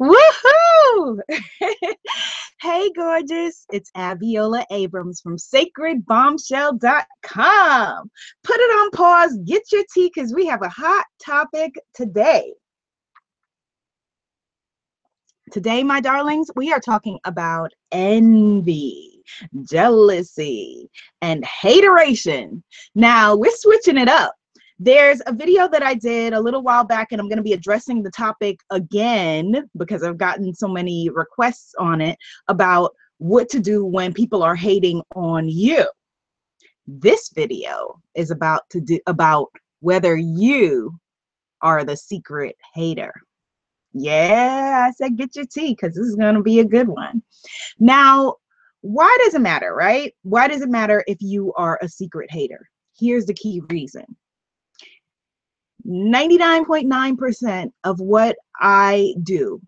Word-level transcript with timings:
Woohoo! 0.00 1.18
hey, 2.60 2.90
gorgeous. 2.94 3.64
It's 3.72 3.90
Abiola 3.96 4.64
Abrams 4.70 5.20
from 5.22 5.38
sacredbombshell.com. 5.38 8.10
Put 8.44 8.56
it 8.56 8.78
on 8.78 8.90
pause, 8.90 9.38
get 9.46 9.62
your 9.72 9.84
tea, 9.94 10.12
because 10.14 10.34
we 10.34 10.44
have 10.46 10.60
a 10.62 10.68
hot 10.68 11.06
topic 11.24 11.76
today. 11.94 12.52
Today, 15.50 15.82
my 15.82 16.00
darlings, 16.00 16.50
we 16.56 16.72
are 16.72 16.80
talking 16.80 17.18
about 17.24 17.72
envy, 17.90 19.22
jealousy, 19.62 20.90
and 21.22 21.42
hateration. 21.44 22.62
Now, 22.94 23.34
we're 23.36 23.56
switching 23.56 23.96
it 23.96 24.08
up 24.08 24.34
there's 24.78 25.22
a 25.26 25.32
video 25.32 25.68
that 25.68 25.82
I 25.82 25.94
did 25.94 26.32
a 26.32 26.40
little 26.40 26.62
while 26.62 26.84
back, 26.84 27.08
and 27.10 27.20
I'm 27.20 27.28
going 27.28 27.38
to 27.38 27.42
be 27.42 27.54
addressing 27.54 28.02
the 28.02 28.10
topic 28.10 28.60
again 28.70 29.68
because 29.76 30.02
I've 30.02 30.18
gotten 30.18 30.54
so 30.54 30.68
many 30.68 31.08
requests 31.10 31.74
on 31.78 32.00
it 32.00 32.18
about 32.48 32.94
what 33.18 33.48
to 33.50 33.60
do 33.60 33.84
when 33.84 34.12
people 34.12 34.42
are 34.42 34.54
hating 34.54 35.02
on 35.14 35.48
you. 35.48 35.86
This 36.86 37.30
video 37.34 38.00
is 38.14 38.30
about 38.30 38.68
to 38.70 38.80
do 38.80 39.00
about 39.06 39.48
whether 39.80 40.16
you 40.16 40.98
are 41.62 41.84
the 41.84 41.96
secret 41.96 42.56
hater. 42.74 43.12
Yeah, 43.94 44.88
I 44.88 44.92
said 44.92 45.16
get 45.16 45.34
your 45.34 45.46
tea 45.46 45.70
because 45.70 45.94
this 45.94 46.06
is 46.06 46.16
going 46.16 46.34
to 46.34 46.42
be 46.42 46.60
a 46.60 46.64
good 46.64 46.86
one. 46.86 47.22
Now, 47.78 48.36
why 48.82 49.16
does 49.24 49.34
it 49.34 49.40
matter, 49.40 49.74
right? 49.74 50.12
Why 50.22 50.48
does 50.48 50.60
it 50.60 50.68
matter 50.68 51.02
if 51.06 51.16
you 51.20 51.54
are 51.54 51.78
a 51.80 51.88
secret 51.88 52.30
hater? 52.30 52.68
Here's 52.98 53.24
the 53.24 53.34
key 53.34 53.62
reason 53.70 54.04
99.9% 55.86 57.70
of 57.84 58.00
what 58.00 58.36
I 58.60 59.14
do, 59.22 59.60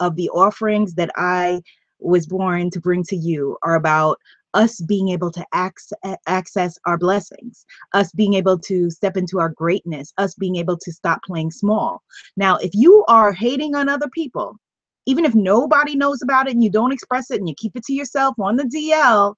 of 0.00 0.14
the 0.16 0.28
offerings 0.30 0.94
that 0.94 1.10
I 1.16 1.62
was 1.98 2.26
born 2.26 2.70
to 2.70 2.80
bring 2.80 3.02
to 3.04 3.16
you, 3.16 3.56
are 3.62 3.76
about 3.76 4.18
us 4.54 4.80
being 4.82 5.08
able 5.10 5.30
to 5.30 5.44
access 5.54 6.78
our 6.86 6.96
blessings, 6.96 7.64
us 7.92 8.10
being 8.12 8.34
able 8.34 8.58
to 8.58 8.90
step 8.90 9.16
into 9.16 9.38
our 9.38 9.50
greatness, 9.50 10.12
us 10.16 10.34
being 10.34 10.56
able 10.56 10.78
to 10.78 10.92
stop 10.92 11.20
playing 11.24 11.50
small. 11.50 12.02
Now, 12.36 12.56
if 12.56 12.70
you 12.72 13.04
are 13.08 13.32
hating 13.32 13.74
on 13.74 13.88
other 13.88 14.08
people, 14.14 14.56
even 15.04 15.24
if 15.24 15.34
nobody 15.34 15.94
knows 15.94 16.22
about 16.22 16.48
it 16.48 16.54
and 16.54 16.64
you 16.64 16.70
don't 16.70 16.92
express 16.92 17.30
it 17.30 17.38
and 17.38 17.48
you 17.48 17.54
keep 17.56 17.76
it 17.76 17.84
to 17.84 17.92
yourself 17.92 18.34
on 18.40 18.56
the 18.56 18.64
DL, 18.64 19.34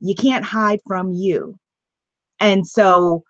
you 0.00 0.14
can't 0.14 0.44
hide 0.44 0.80
from 0.86 1.12
you. 1.12 1.58
And 2.40 2.66
so 2.66 3.22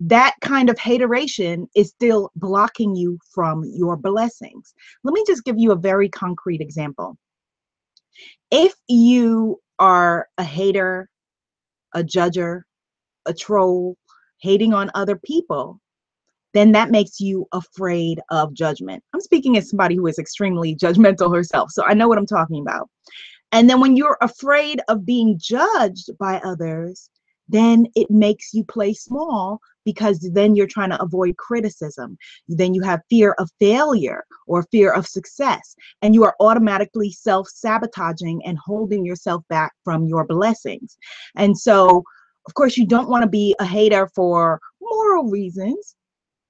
that 0.00 0.34
kind 0.42 0.68
of 0.68 0.78
hateration 0.78 1.68
is 1.74 1.88
still 1.88 2.30
blocking 2.36 2.94
you 2.94 3.18
from 3.32 3.64
your 3.74 3.96
blessings. 3.96 4.74
Let 5.04 5.14
me 5.14 5.24
just 5.26 5.44
give 5.44 5.58
you 5.58 5.72
a 5.72 5.76
very 5.76 6.08
concrete 6.08 6.60
example. 6.60 7.16
If 8.50 8.74
you 8.88 9.60
are 9.78 10.28
a 10.38 10.44
hater, 10.44 11.08
a 11.94 12.02
judger, 12.02 12.62
a 13.26 13.32
troll, 13.32 13.96
hating 14.38 14.74
on 14.74 14.90
other 14.94 15.16
people, 15.16 15.80
then 16.52 16.72
that 16.72 16.90
makes 16.90 17.20
you 17.20 17.46
afraid 17.52 18.20
of 18.30 18.54
judgment. 18.54 19.02
I'm 19.12 19.20
speaking 19.20 19.56
as 19.56 19.68
somebody 19.68 19.96
who 19.96 20.06
is 20.06 20.18
extremely 20.18 20.76
judgmental 20.76 21.34
herself, 21.34 21.70
so 21.70 21.84
I 21.84 21.94
know 21.94 22.08
what 22.08 22.18
I'm 22.18 22.26
talking 22.26 22.60
about. 22.60 22.88
And 23.52 23.68
then 23.68 23.80
when 23.80 23.96
you're 23.96 24.18
afraid 24.20 24.80
of 24.88 25.06
being 25.06 25.38
judged 25.38 26.10
by 26.18 26.40
others, 26.44 27.10
then 27.48 27.86
it 27.94 28.10
makes 28.10 28.52
you 28.52 28.64
play 28.64 28.92
small 28.92 29.60
because 29.86 30.18
then 30.34 30.54
you're 30.54 30.66
trying 30.66 30.90
to 30.90 31.00
avoid 31.00 31.38
criticism. 31.38 32.18
Then 32.48 32.74
you 32.74 32.82
have 32.82 33.00
fear 33.08 33.34
of 33.38 33.48
failure 33.58 34.24
or 34.46 34.64
fear 34.70 34.92
of 34.92 35.06
success, 35.06 35.74
and 36.02 36.14
you 36.14 36.24
are 36.24 36.36
automatically 36.40 37.10
self 37.10 37.48
sabotaging 37.48 38.44
and 38.44 38.58
holding 38.58 39.06
yourself 39.06 39.42
back 39.48 39.72
from 39.84 40.04
your 40.04 40.26
blessings. 40.26 40.98
And 41.36 41.56
so, 41.56 42.02
of 42.46 42.54
course, 42.54 42.76
you 42.76 42.86
don't 42.86 43.08
want 43.08 43.22
to 43.22 43.30
be 43.30 43.54
a 43.60 43.64
hater 43.64 44.10
for 44.14 44.60
moral 44.82 45.30
reasons, 45.30 45.94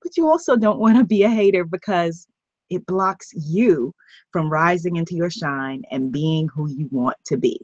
but 0.02 0.16
you 0.16 0.28
also 0.28 0.56
don't 0.56 0.80
want 0.80 0.96
to 0.96 1.04
be 1.04 1.22
a 1.22 1.30
hater 1.30 1.64
because 1.64 2.26
it 2.70 2.84
blocks 2.86 3.28
you 3.34 3.94
from 4.32 4.50
rising 4.50 4.96
into 4.96 5.14
your 5.14 5.30
shine 5.30 5.82
and 5.91 6.10
being 6.10 6.48
who 6.48 6.69
you 6.69 6.88
want 6.91 7.16
to 7.26 7.36
be. 7.36 7.60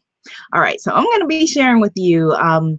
All 0.53 0.61
right, 0.61 0.81
so 0.81 0.93
I'm 0.93 1.05
going 1.05 1.21
to 1.21 1.27
be 1.27 1.47
sharing 1.47 1.81
with 1.81 1.93
you 1.97 2.31
um, 2.33 2.79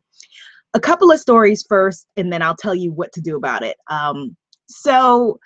a 0.74 0.80
couple 0.80 1.12
of 1.12 1.20
stories 1.20 1.64
first, 1.68 2.08
and 2.18 2.32
then 2.32 2.42
I'll 2.42 2.56
tell 2.56 2.76
you 2.76 2.92
what 2.92 3.12
to 3.14 3.22
do 3.22 3.38
about 3.38 3.64
it. 3.64 3.78
Um, 3.90 4.36
so, 4.68 5.40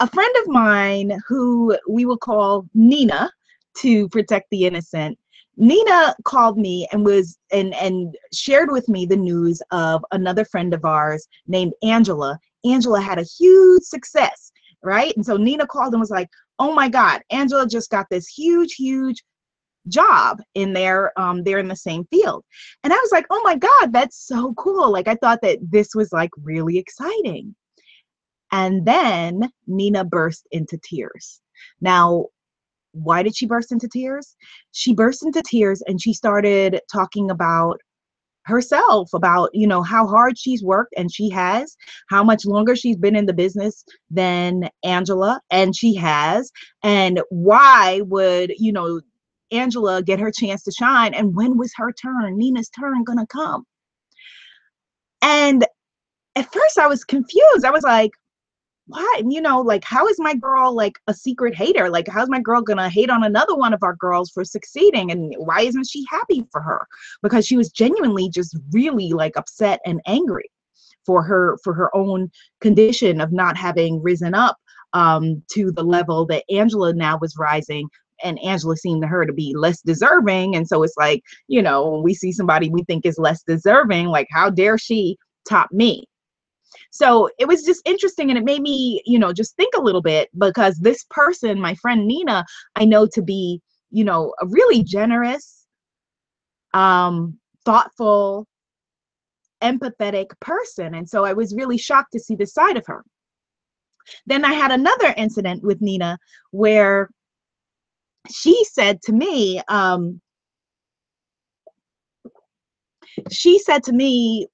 a 0.00 0.08
friend 0.08 0.34
of 0.42 0.48
mine 0.48 1.20
who 1.28 1.76
we 1.88 2.04
will 2.04 2.18
call 2.18 2.66
Nina 2.74 3.30
to 3.78 4.08
protect 4.08 4.50
the 4.50 4.66
innocent. 4.66 5.18
Nina 5.56 6.14
called 6.24 6.58
me 6.58 6.88
and 6.92 7.04
was 7.04 7.38
and 7.52 7.74
and 7.74 8.16
shared 8.32 8.72
with 8.72 8.88
me 8.88 9.06
the 9.06 9.16
news 9.16 9.62
of 9.70 10.04
another 10.10 10.44
friend 10.44 10.74
of 10.74 10.84
ours 10.84 11.28
named 11.46 11.72
Angela. 11.82 12.38
Angela 12.64 13.00
had 13.00 13.18
a 13.18 13.22
huge 13.22 13.82
success, 13.82 14.50
right? 14.82 15.14
And 15.16 15.24
so 15.24 15.36
Nina 15.36 15.66
called 15.66 15.92
and 15.92 16.00
was 16.00 16.10
like, 16.10 16.28
"Oh 16.58 16.74
my 16.74 16.88
God, 16.88 17.22
Angela 17.30 17.68
just 17.68 17.90
got 17.90 18.06
this 18.10 18.26
huge, 18.26 18.74
huge 18.74 19.22
job 19.88 20.40
in 20.54 20.72
there 20.72 21.12
um 21.18 21.42
they're 21.42 21.58
in 21.58 21.68
the 21.68 21.76
same 21.76 22.04
field. 22.06 22.44
And 22.84 22.92
i 22.92 22.96
was 22.96 23.12
like 23.12 23.26
oh 23.30 23.42
my 23.44 23.56
god 23.56 23.92
that's 23.92 24.26
so 24.26 24.54
cool. 24.54 24.90
Like 24.90 25.08
i 25.08 25.14
thought 25.16 25.40
that 25.42 25.58
this 25.62 25.94
was 25.94 26.12
like 26.12 26.30
really 26.42 26.78
exciting. 26.78 27.54
And 28.52 28.84
then 28.86 29.50
nina 29.66 30.04
burst 30.04 30.46
into 30.50 30.78
tears. 30.82 31.40
Now 31.80 32.26
why 32.92 33.22
did 33.22 33.36
she 33.36 33.46
burst 33.46 33.72
into 33.72 33.88
tears? 33.88 34.36
She 34.72 34.94
burst 34.94 35.24
into 35.24 35.42
tears 35.42 35.82
and 35.86 36.00
she 36.00 36.12
started 36.12 36.80
talking 36.92 37.30
about 37.30 37.80
herself 38.44 39.08
about 39.14 39.50
you 39.52 39.66
know 39.66 39.82
how 39.82 40.06
hard 40.06 40.36
she's 40.36 40.64
worked 40.64 40.92
and 40.96 41.12
she 41.12 41.28
has 41.28 41.76
how 42.08 42.24
much 42.24 42.44
longer 42.44 42.74
she's 42.74 42.96
been 42.96 43.14
in 43.14 43.26
the 43.26 43.32
business 43.32 43.84
than 44.10 44.68
angela 44.82 45.40
and 45.50 45.76
she 45.76 45.94
has 45.94 46.50
and 46.82 47.20
why 47.30 48.00
would 48.06 48.52
you 48.58 48.72
know 48.72 49.00
Angela 49.52 50.02
get 50.02 50.20
her 50.20 50.30
chance 50.30 50.62
to 50.64 50.72
shine? 50.72 51.14
And 51.14 51.34
when 51.34 51.56
was 51.56 51.72
her 51.76 51.92
turn, 51.92 52.36
Nina's 52.36 52.68
turn, 52.70 53.04
gonna 53.04 53.26
come? 53.26 53.64
And 55.20 55.66
at 56.36 56.52
first 56.52 56.78
I 56.78 56.86
was 56.86 57.04
confused. 57.04 57.64
I 57.64 57.70
was 57.70 57.84
like, 57.84 58.10
what? 58.86 59.24
You 59.28 59.40
know, 59.40 59.60
like, 59.60 59.84
how 59.84 60.08
is 60.08 60.18
my 60.18 60.34
girl 60.34 60.74
like 60.74 60.98
a 61.06 61.14
secret 61.14 61.54
hater? 61.54 61.88
Like, 61.88 62.08
how's 62.08 62.28
my 62.28 62.40
girl 62.40 62.62
gonna 62.62 62.88
hate 62.88 63.10
on 63.10 63.22
another 63.22 63.54
one 63.54 63.72
of 63.72 63.82
our 63.82 63.94
girls 63.96 64.30
for 64.30 64.44
succeeding? 64.44 65.10
And 65.10 65.34
why 65.38 65.60
isn't 65.60 65.88
she 65.88 66.04
happy 66.10 66.44
for 66.50 66.60
her? 66.60 66.86
Because 67.22 67.46
she 67.46 67.56
was 67.56 67.70
genuinely 67.70 68.28
just 68.28 68.56
really 68.72 69.12
like 69.12 69.36
upset 69.36 69.80
and 69.86 70.00
angry 70.06 70.50
for 71.06 71.22
her 71.22 71.58
for 71.62 71.74
her 71.74 71.94
own 71.96 72.30
condition 72.60 73.20
of 73.20 73.32
not 73.32 73.56
having 73.56 74.02
risen 74.02 74.34
up 74.34 74.56
um, 74.92 75.42
to 75.52 75.72
the 75.72 75.82
level 75.82 76.26
that 76.26 76.44
Angela 76.50 76.92
now 76.92 77.18
was 77.20 77.36
rising 77.38 77.88
and 78.22 78.38
Angela 78.42 78.76
seemed 78.76 79.02
to 79.02 79.08
her 79.08 79.26
to 79.26 79.32
be 79.32 79.54
less 79.56 79.80
deserving. 79.80 80.56
And 80.56 80.66
so 80.66 80.82
it's 80.82 80.96
like, 80.96 81.22
you 81.48 81.62
know, 81.62 81.88
when 81.90 82.02
we 82.02 82.14
see 82.14 82.32
somebody 82.32 82.68
we 82.68 82.84
think 82.84 83.06
is 83.06 83.18
less 83.18 83.42
deserving, 83.42 84.06
like, 84.06 84.28
how 84.30 84.50
dare 84.50 84.78
she 84.78 85.16
top 85.48 85.70
me? 85.72 86.04
So 86.90 87.30
it 87.38 87.48
was 87.48 87.64
just 87.64 87.82
interesting 87.86 88.30
and 88.30 88.38
it 88.38 88.44
made 88.44 88.62
me, 88.62 89.02
you 89.06 89.18
know, 89.18 89.32
just 89.32 89.56
think 89.56 89.74
a 89.74 89.80
little 89.80 90.02
bit 90.02 90.28
because 90.38 90.76
this 90.78 91.04
person, 91.10 91.60
my 91.60 91.74
friend 91.76 92.06
Nina, 92.06 92.44
I 92.76 92.84
know 92.84 93.06
to 93.06 93.22
be, 93.22 93.60
you 93.90 94.04
know, 94.04 94.34
a 94.40 94.46
really 94.46 94.82
generous, 94.82 95.66
um, 96.74 97.38
thoughtful, 97.64 98.46
empathetic 99.62 100.28
person. 100.40 100.94
And 100.94 101.08
so 101.08 101.24
I 101.24 101.32
was 101.32 101.54
really 101.54 101.78
shocked 101.78 102.12
to 102.12 102.20
see 102.20 102.34
this 102.34 102.52
side 102.52 102.76
of 102.76 102.86
her. 102.86 103.04
Then 104.26 104.44
I 104.44 104.52
had 104.52 104.72
another 104.72 105.14
incident 105.16 105.62
with 105.62 105.80
Nina 105.80 106.18
where 106.50 107.08
she 108.30 108.64
said 108.64 109.00
to 109.02 109.12
me, 109.12 109.60
um, 109.68 110.20
she 113.30 113.58
said 113.58 113.82
to 113.84 113.92
me, 113.92 114.46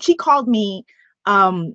she 0.00 0.14
called 0.14 0.48
me 0.48 0.84
um, 1.26 1.74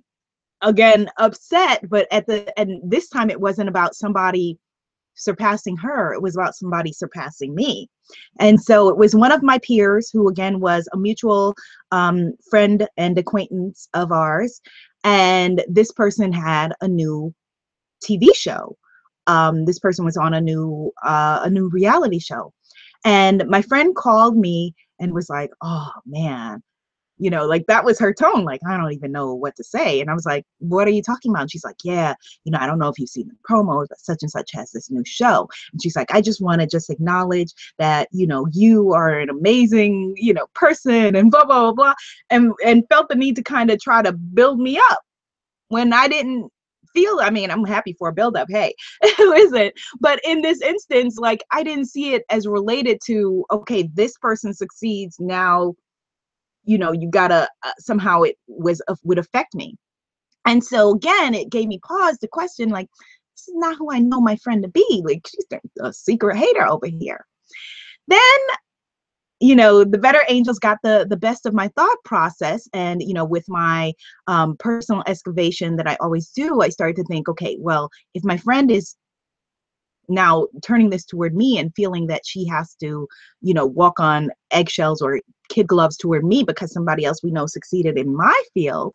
again 0.62 1.10
upset, 1.18 1.88
but 1.90 2.08
at 2.12 2.25
the 2.28 2.58
and 2.60 2.80
this 2.90 3.10
time 3.10 3.30
it 3.30 3.40
wasn't 3.40 3.70
about 3.70 3.96
somebody 3.96 4.58
surpassing 5.16 5.78
her, 5.78 6.14
it 6.14 6.22
was 6.22 6.36
about 6.36 6.56
somebody 6.56 6.92
surpassing 6.92 7.54
me. 7.54 7.88
And 8.40 8.60
so 8.62 8.90
it 8.90 8.98
was 8.98 9.16
one 9.16 9.31
of 9.31 9.44
my 9.44 9.60
peers 9.60 10.10
who 10.12 10.28
again 10.28 10.60
was 10.60 10.88
a 10.92 10.98
mutual 10.98 11.56
um, 11.92 12.34
friend 12.50 12.88
and 12.98 13.18
acquaintance 13.18 13.88
of 13.94 14.12
ours. 14.12 14.62
And 15.04 15.64
this 15.68 15.92
person 15.92 16.31
had 16.31 16.74
a 16.81 16.88
new 16.88 17.34
TV 18.04 18.30
show 18.36 18.75
um, 19.28 19.66
this 19.66 19.80
person 19.80 20.06
was 20.06 20.18
on 20.18 20.34
a 20.34 20.42
new 20.42 20.92
uh, 21.06 21.42
a 21.44 21.50
new 21.50 21.70
reality 21.70 22.20
show, 22.20 22.54
and 23.06 23.44
my 23.48 23.62
friend 23.62 23.96
called 23.96 24.38
me 24.38 24.74
and 25.00 25.14
was 25.14 25.30
like, 25.30 25.52
"Oh 25.62 25.92
man, 26.06 26.62
you 27.24 27.30
know, 27.30 27.46
like 27.46 27.66
that 27.68 27.86
was 27.86 28.00
her 28.00 28.14
tone. 28.14 28.44
Like, 28.44 28.62
I 28.68 28.75
don't 28.75 28.92
even 28.92 29.12
know 29.12 29.34
what 29.34 29.56
to 29.56 29.64
say. 29.64 30.02
And 30.02 30.10
I 30.10 30.14
was 30.14 30.25
like, 30.25 30.44
what 30.60 30.88
are 30.88 30.92
you 30.92 31.02
talking 31.02 31.31
about? 31.31 31.44
And 31.44 31.52
she's 31.52 31.64
like, 31.64 31.78
yeah, 31.84 32.16
you 32.44 32.52
know, 32.52 32.58
I 32.60 32.66
don't 32.66 32.80
know 32.80 32.90
if 32.90 32.98
you've 33.00 33.10
seen 33.10 33.28
the 33.28 33.36
promos, 33.50 33.88
but 33.90 34.00
such 34.00 34.20
and 34.24 34.31
such 34.31 34.52
has 34.54 34.72
this 34.72 34.90
new 34.90 35.04
show. 35.06 35.48
And 35.72 35.81
she's 35.81 35.96
like, 35.96 36.14
I 36.14 36.22
just 36.22 36.42
want 36.42 36.62
to 36.62 36.68
just 36.68 36.90
acknowledge 36.90 37.54
that, 37.78 38.10
you 38.12 38.25
know, 38.25 38.48
you 38.52 38.94
are 38.94 39.20
an 39.20 39.30
amazing, 39.30 40.16
you 40.18 40.34
know, 40.34 40.48
person 40.54 41.16
and 41.16 41.31
blah, 41.31 41.46
blah, 41.46 41.62
blah, 41.62 41.74
blah. 41.74 41.94
And, 42.30 42.52
and 42.66 42.84
felt 42.90 43.10
the 43.10 43.16
need 43.16 43.36
to 43.38 43.44
kind 43.44 43.70
of 43.70 43.80
try 43.80 44.02
to 44.02 44.12
build 44.12 44.60
me 44.60 44.78
up 44.78 45.00
when 45.70 45.94
I 45.94 46.08
didn't 46.08 46.52
feel 46.94 47.19
i 47.22 47.30
mean 47.30 47.50
i'm 47.51 47.66
happy 47.66 47.95
for 47.98 48.10
a 48.10 48.13
build 48.13 48.36
up 48.36 48.48
hey 48.50 48.74
listen 49.19 49.72
but 50.00 50.19
in 50.24 50.42
this 50.42 50.62
instance 50.62 51.18
like 51.18 51.44
i 51.51 51.63
didn't 51.63 51.86
see 51.86 52.13
it 52.13 52.24
as 52.30 52.48
related 52.48 53.00
to 53.06 53.45
okay 53.51 53.90
this 53.94 54.18
person 54.18 54.54
succeeds 54.54 55.18
now 55.19 55.74
you 56.66 56.78
know 56.78 56.92
you 56.92 57.10
gotta 57.10 57.48
uh, 57.63 57.72
somehow 57.80 58.22
it 58.22 58.38
was 58.48 58.81
uh, 58.88 58.95
would 59.04 59.19
affect 59.19 59.54
me. 59.56 59.75
And 60.45 60.63
so 60.63 60.92
again 60.92 61.34
it 61.34 61.50
gave 61.50 61.68
me 61.68 61.80
pause 61.80 62.18
to 62.19 62.28
question 62.28 62.69
like 62.69 62.88
this 63.36 63.48
is 63.48 63.56
not 63.56 63.78
who 63.78 63.92
i 63.92 64.00
know 64.00 64.22
my 64.22 64.36
friend 64.38 64.63
to 64.63 64.69
be. 64.69 65.01
Like 65.06 65.28
she's 65.28 65.46
a 65.81 65.94
secret 65.94 66.38
hater 66.38 66.66
over 66.66 66.88
here. 66.88 67.25
Then 68.07 68.19
you 69.44 69.57
know 69.57 69.84
the 69.84 69.98
better 69.98 70.22
angels 70.30 70.57
got 70.57 70.78
the 70.84 71.06
the 71.10 71.18
best 71.18 71.45
of 71.45 71.54
my 71.54 71.68
thought 71.75 71.98
process. 72.06 72.68
And 72.74 73.01
you 73.04 73.13
know 73.13 73.25
with 73.25 73.44
my 73.50 73.94
um, 74.28 74.56
personal 74.57 75.04
excavation 75.06 75.75
that 75.75 75.88
i 75.88 75.98
always 76.00 76.30
do 76.30 76.62
i 76.62 76.69
started 76.69 76.95
to 76.95 77.04
think 77.04 77.28
okay 77.28 77.57
well 77.60 77.90
if 78.13 78.24
my 78.24 78.38
friend 78.38 78.72
is 78.72 78.95
now 80.07 80.48
turning 80.62 80.90
this 80.90 81.06
toward 81.06 81.36
me 81.36 81.57
and 81.57 81.74
feeling 81.75 82.07
that 82.07 82.22
she 82.25 82.45
has 82.48 82.75
to 82.75 83.07
you 83.42 83.54
know 83.54 83.66
walk 83.66 84.00
on 84.00 84.30
eggshells 84.51 85.01
or 85.01 85.19
kid 85.50 85.68
gloves 85.68 85.98
toward 85.98 86.24
me 86.24 86.44
because 86.44 86.72
somebody 86.72 87.04
else 87.04 87.22
we 87.24 87.31
know 87.31 87.46
succeeded 87.46 87.98
in 87.98 88.16
my 88.16 88.44
field 88.54 88.94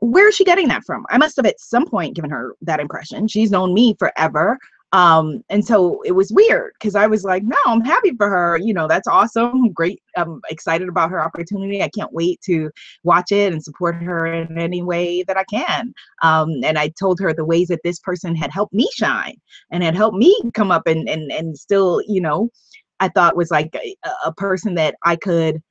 where 0.00 0.28
is 0.28 0.34
she 0.34 0.44
getting 0.44 0.68
that 0.68 0.82
from? 0.84 1.04
I 1.10 1.18
must 1.18 1.36
have 1.36 1.44
at 1.44 1.60
some 1.60 1.86
point 1.86 2.16
given 2.16 2.30
her 2.30 2.56
that 2.62 2.80
impression. 2.80 3.28
She's 3.28 3.50
known 3.50 3.74
me 3.74 3.94
forever 3.98 4.58
um 4.92 5.44
and 5.50 5.64
so 5.64 6.02
it 6.02 6.12
was 6.12 6.32
weird 6.32 6.72
because 6.74 6.96
i 6.96 7.06
was 7.06 7.22
like 7.22 7.44
no 7.44 7.56
i'm 7.66 7.80
happy 7.80 8.12
for 8.16 8.28
her. 8.28 8.58
You 8.58 8.74
know 8.74 8.88
that's 8.88 9.06
awesome. 9.06 9.72
Great. 9.72 10.02
I'm 10.16 10.40
excited 10.50 10.88
about 10.88 11.10
her 11.10 11.24
opportunity. 11.24 11.82
I 11.82 11.88
can't 11.88 12.12
wait 12.12 12.40
to 12.42 12.70
watch 13.04 13.30
it 13.30 13.52
and 13.52 13.62
support 13.62 13.96
her 13.96 14.26
in 14.26 14.58
any 14.58 14.82
way 14.82 15.22
that 15.24 15.36
i 15.36 15.44
can. 15.44 15.94
Um 16.22 16.50
and 16.64 16.78
i 16.78 16.88
told 16.98 17.20
her 17.20 17.32
the 17.32 17.44
ways 17.44 17.68
that 17.68 17.80
this 17.84 18.00
person 18.00 18.34
had 18.34 18.50
helped 18.50 18.74
me 18.74 18.88
shine 18.94 19.36
and 19.70 19.82
had 19.82 19.94
helped 19.94 20.16
me 20.16 20.38
come 20.54 20.70
up 20.70 20.86
and 20.86 21.08
and, 21.08 21.30
and 21.30 21.56
still 21.56 22.02
you 22.08 22.20
know 22.20 22.50
i 22.98 23.08
thought 23.08 23.36
was 23.36 23.50
like 23.50 23.74
a, 23.76 23.96
a 24.24 24.32
person 24.34 24.74
that 24.74 24.96
i 25.04 25.16
could 25.16 25.62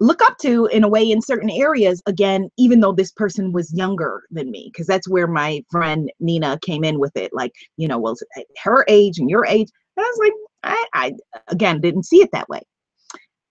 look 0.00 0.22
up 0.22 0.38
to 0.38 0.66
in 0.66 0.84
a 0.84 0.88
way 0.88 1.10
in 1.10 1.20
certain 1.20 1.50
areas 1.50 2.02
again 2.06 2.48
even 2.56 2.80
though 2.80 2.92
this 2.92 3.12
person 3.12 3.52
was 3.52 3.72
younger 3.74 4.22
than 4.30 4.50
me 4.50 4.70
because 4.72 4.86
that's 4.86 5.08
where 5.08 5.26
my 5.26 5.62
friend 5.70 6.10
nina 6.20 6.58
came 6.62 6.84
in 6.84 6.98
with 6.98 7.16
it 7.16 7.32
like 7.32 7.52
you 7.76 7.88
know 7.88 7.98
well 7.98 8.16
eh, 8.36 8.42
her 8.62 8.84
age 8.88 9.18
and 9.18 9.30
your 9.30 9.44
age 9.46 9.68
and 9.96 10.04
i 10.04 10.08
was 10.08 10.18
like 10.18 10.32
i 10.64 10.86
i 10.94 11.12
again 11.48 11.80
didn't 11.80 12.04
see 12.04 12.18
it 12.18 12.30
that 12.32 12.48
way. 12.48 12.60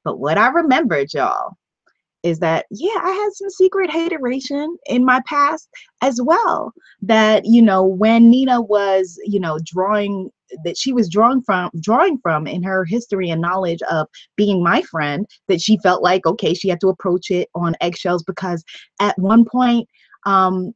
But 0.03 0.19
what 0.19 0.37
i 0.37 0.47
remembered 0.47 1.13
y'all 1.13 1.57
is 2.23 2.39
that 2.39 2.65
yeah 2.71 2.99
i 3.01 3.11
had 3.11 3.33
some 3.33 3.49
secret 3.49 3.89
hateration 3.89 4.77
in 4.87 5.05
my 5.05 5.21
past 5.27 5.69
as 6.01 6.19
well 6.21 6.73
that 7.01 7.45
you 7.45 7.61
know 7.61 7.83
when 7.83 8.29
nina 8.29 8.61
was 8.61 9.19
you 9.23 9.39
know 9.39 9.59
drawing 9.65 10.29
that 10.63 10.77
she 10.77 10.93
was 10.93 11.09
drawing 11.09 11.41
from 11.41 11.69
drawing 11.79 12.17
from 12.19 12.47
in 12.47 12.63
her 12.63 12.85
history 12.85 13.29
and 13.29 13.41
knowledge 13.41 13.81
of 13.91 14.07
being 14.35 14.63
my 14.63 14.81
friend 14.83 15.25
that 15.47 15.61
she 15.61 15.77
felt 15.79 16.01
like 16.03 16.25
okay 16.25 16.53
she 16.53 16.69
had 16.69 16.81
to 16.81 16.89
approach 16.89 17.31
it 17.31 17.49
on 17.55 17.75
eggshells 17.81 18.23
because 18.23 18.63
at 18.99 19.17
one 19.17 19.45
point 19.45 19.87
um 20.25 20.73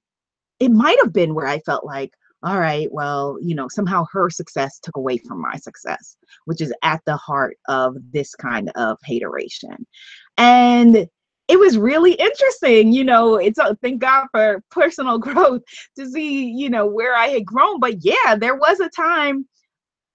it 0.59 0.69
might 0.69 0.97
have 1.01 1.13
been 1.13 1.33
where 1.33 1.47
i 1.47 1.59
felt 1.59 1.85
like 1.85 2.11
all 2.43 2.59
right 2.59 2.91
well 2.91 3.37
you 3.41 3.53
know 3.53 3.67
somehow 3.69 4.03
her 4.11 4.29
success 4.29 4.79
took 4.79 4.97
away 4.97 5.17
from 5.17 5.39
my 5.39 5.55
success 5.57 6.17
which 6.45 6.61
is 6.61 6.73
at 6.83 7.01
the 7.05 7.17
heart 7.17 7.57
of 7.67 7.95
this 8.11 8.35
kind 8.35 8.71
of 8.75 8.97
hateration. 9.03 9.85
And 10.37 11.07
it 11.47 11.59
was 11.59 11.77
really 11.77 12.13
interesting 12.13 12.93
you 12.93 13.03
know 13.03 13.35
it's 13.35 13.57
a, 13.57 13.75
thank 13.81 13.99
god 13.99 14.27
for 14.31 14.63
personal 14.71 15.17
growth 15.27 15.61
to 15.97 16.09
see 16.09 16.45
you 16.45 16.69
know 16.69 16.85
where 16.85 17.13
i 17.13 17.27
had 17.27 17.45
grown 17.45 17.79
but 17.79 17.95
yeah 17.99 18.35
there 18.35 18.55
was 18.55 18.79
a 18.79 18.89
time 18.89 19.45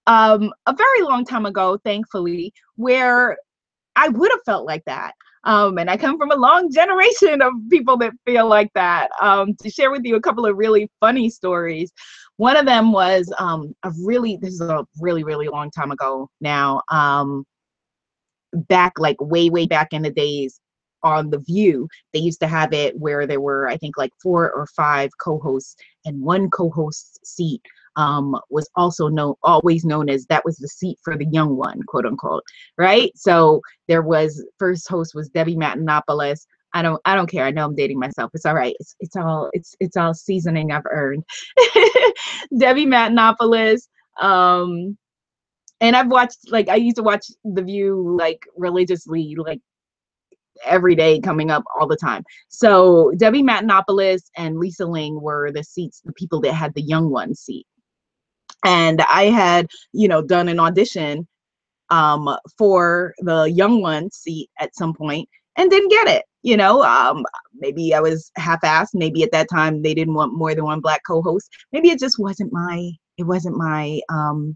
um, 0.07 0.51
a 0.65 0.73
very 0.73 1.01
long 1.01 1.25
time 1.25 1.45
ago, 1.45 1.77
thankfully, 1.83 2.53
where 2.75 3.37
I 3.95 4.07
would 4.09 4.31
have 4.31 4.41
felt 4.45 4.65
like 4.65 4.83
that. 4.85 5.13
Um, 5.43 5.77
and 5.77 5.89
I 5.89 5.97
come 5.97 6.17
from 6.17 6.31
a 6.31 6.35
long 6.35 6.71
generation 6.73 7.41
of 7.41 7.53
people 7.69 7.97
that 7.97 8.13
feel 8.25 8.47
like 8.47 8.71
that. 8.73 9.09
Um, 9.21 9.55
to 9.61 9.69
share 9.69 9.91
with 9.91 10.03
you 10.05 10.15
a 10.15 10.21
couple 10.21 10.45
of 10.45 10.57
really 10.57 10.89
funny 10.99 11.29
stories. 11.29 11.91
One 12.37 12.55
of 12.55 12.65
them 12.65 12.91
was 12.91 13.31
um, 13.39 13.75
a 13.83 13.91
really, 14.03 14.37
this 14.37 14.53
is 14.53 14.61
a 14.61 14.85
really, 14.99 15.23
really 15.23 15.47
long 15.47 15.71
time 15.71 15.91
ago 15.91 16.29
now. 16.41 16.81
Um, 16.89 17.45
back, 18.53 18.93
like 18.97 19.17
way, 19.19 19.49
way 19.49 19.67
back 19.67 19.89
in 19.91 20.03
the 20.03 20.11
days 20.11 20.59
on 21.03 21.29
The 21.29 21.39
View, 21.39 21.87
they 22.13 22.19
used 22.19 22.39
to 22.41 22.47
have 22.47 22.73
it 22.73 22.97
where 22.97 23.27
there 23.27 23.41
were, 23.41 23.67
I 23.67 23.77
think, 23.77 23.97
like 23.97 24.11
four 24.21 24.51
or 24.51 24.67
five 24.67 25.09
co 25.19 25.39
hosts 25.39 25.75
and 26.05 26.21
one 26.21 26.49
co 26.49 26.69
host 26.69 27.25
seat 27.25 27.61
um, 27.97 28.39
was 28.49 28.69
also 28.75 29.07
known, 29.07 29.33
always 29.43 29.83
known 29.83 30.07
as 30.09 30.25
that 30.27 30.45
was 30.45 30.55
the 30.57 30.67
seat 30.67 30.97
for 31.03 31.17
the 31.17 31.25
young 31.25 31.57
one, 31.57 31.81
quote 31.87 32.05
unquote, 32.05 32.43
right? 32.77 33.11
So 33.15 33.61
there 33.87 34.03
was 34.03 34.45
first 34.59 34.87
host 34.87 35.13
was 35.15 35.29
Debbie 35.29 35.55
Matenopoulos. 35.55 36.45
I 36.73 36.83
don't, 36.83 37.01
I 37.05 37.15
don't 37.15 37.29
care. 37.29 37.43
I 37.43 37.51
know 37.51 37.65
I'm 37.65 37.75
dating 37.75 37.99
myself. 37.99 38.31
It's 38.33 38.45
all 38.45 38.53
right. 38.53 38.75
It's, 38.79 38.95
it's 38.99 39.15
all, 39.15 39.49
it's, 39.53 39.75
it's 39.79 39.97
all 39.97 40.13
seasoning 40.13 40.71
I've 40.71 40.85
earned. 40.91 41.23
Debbie 42.59 42.85
Matenopoulos. 42.85 43.87
Um, 44.21 44.95
and 45.81 45.95
I've 45.95 46.09
watched 46.09 46.51
like 46.51 46.69
I 46.69 46.75
used 46.75 46.97
to 46.97 47.03
watch 47.03 47.27
The 47.43 47.61
View 47.61 48.15
like 48.17 48.45
religiously, 48.55 49.35
like 49.37 49.59
every 50.65 50.95
day 50.95 51.19
coming 51.19 51.51
up 51.51 51.63
all 51.79 51.87
the 51.87 51.95
time. 51.95 52.23
So 52.49 53.11
Debbie 53.17 53.43
Matenopoulos 53.43 54.23
and 54.35 54.57
Lisa 54.57 54.85
Ling 54.85 55.21
were 55.21 55.51
the 55.51 55.63
seats, 55.63 56.01
the 56.03 56.13
people 56.13 56.41
that 56.41 56.53
had 56.53 56.73
the 56.73 56.81
young 56.81 57.11
one 57.11 57.35
seat 57.35 57.65
and 58.65 59.01
I 59.01 59.25
had, 59.25 59.67
you 59.93 60.07
know, 60.07 60.21
done 60.21 60.49
an 60.49 60.59
audition 60.59 61.27
um, 61.89 62.35
for 62.57 63.13
the 63.19 63.45
young 63.45 63.81
one 63.81 64.11
seat 64.11 64.49
at 64.59 64.75
some 64.75 64.93
point 64.93 65.27
and 65.57 65.69
didn't 65.69 65.89
get 65.89 66.07
it. 66.07 66.25
You 66.43 66.55
know, 66.57 66.83
um, 66.83 67.25
maybe 67.55 67.93
I 67.93 67.99
was 67.99 68.31
half-assed. 68.37 68.93
Maybe 68.93 69.23
at 69.23 69.31
that 69.31 69.49
time 69.49 69.81
they 69.81 69.93
didn't 69.93 70.13
want 70.13 70.33
more 70.33 70.55
than 70.55 70.63
one 70.63 70.79
black 70.79 71.01
co-host. 71.05 71.49
Maybe 71.71 71.89
it 71.89 71.99
just 71.99 72.19
wasn't 72.19 72.53
my. 72.53 72.91
It 73.17 73.23
wasn't 73.23 73.57
my. 73.57 73.99
Um, 74.09 74.55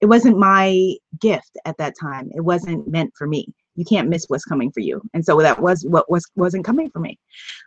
it 0.00 0.06
wasn't 0.06 0.38
my 0.38 0.94
gift 1.20 1.56
at 1.64 1.78
that 1.78 1.94
time. 2.00 2.30
It 2.34 2.42
wasn't 2.42 2.88
meant 2.88 3.12
for 3.16 3.26
me. 3.26 3.46
You 3.76 3.84
can't 3.84 4.08
miss 4.08 4.26
what's 4.28 4.44
coming 4.44 4.70
for 4.72 4.80
you, 4.80 5.00
and 5.14 5.24
so 5.24 5.40
that 5.40 5.60
was 5.60 5.84
what 5.86 6.10
was 6.10 6.24
wasn't 6.34 6.64
coming 6.64 6.90
for 6.90 6.98
me. 6.98 7.18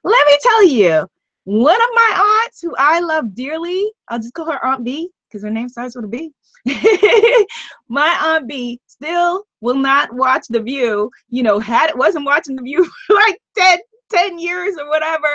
Let 0.03 0.27
me 0.27 0.38
tell 0.41 0.63
you, 0.65 1.07
one 1.45 1.81
of 1.81 1.89
my 1.93 2.41
aunts 2.43 2.62
who 2.62 2.75
I 2.77 3.00
love 3.00 3.35
dearly. 3.35 3.91
I'll 4.09 4.19
just 4.19 4.33
call 4.33 4.51
her 4.51 4.65
Aunt 4.65 4.83
B 4.83 5.09
because 5.29 5.43
her 5.43 5.50
name 5.50 5.69
starts 5.69 5.95
with 5.95 6.05
a 6.05 6.07
B. 6.07 6.31
my 7.88 8.19
aunt 8.21 8.48
B 8.48 8.79
still 8.88 9.43
will 9.62 9.75
not 9.75 10.13
watch 10.13 10.45
The 10.50 10.62
View. 10.62 11.09
You 11.29 11.43
know, 11.43 11.59
had 11.59 11.91
wasn't 11.95 12.25
watching 12.25 12.55
The 12.55 12.63
View 12.63 12.89
like 13.09 13.39
10, 13.57 13.79
10 14.12 14.39
years 14.39 14.75
or 14.77 14.89
whatever 14.89 15.27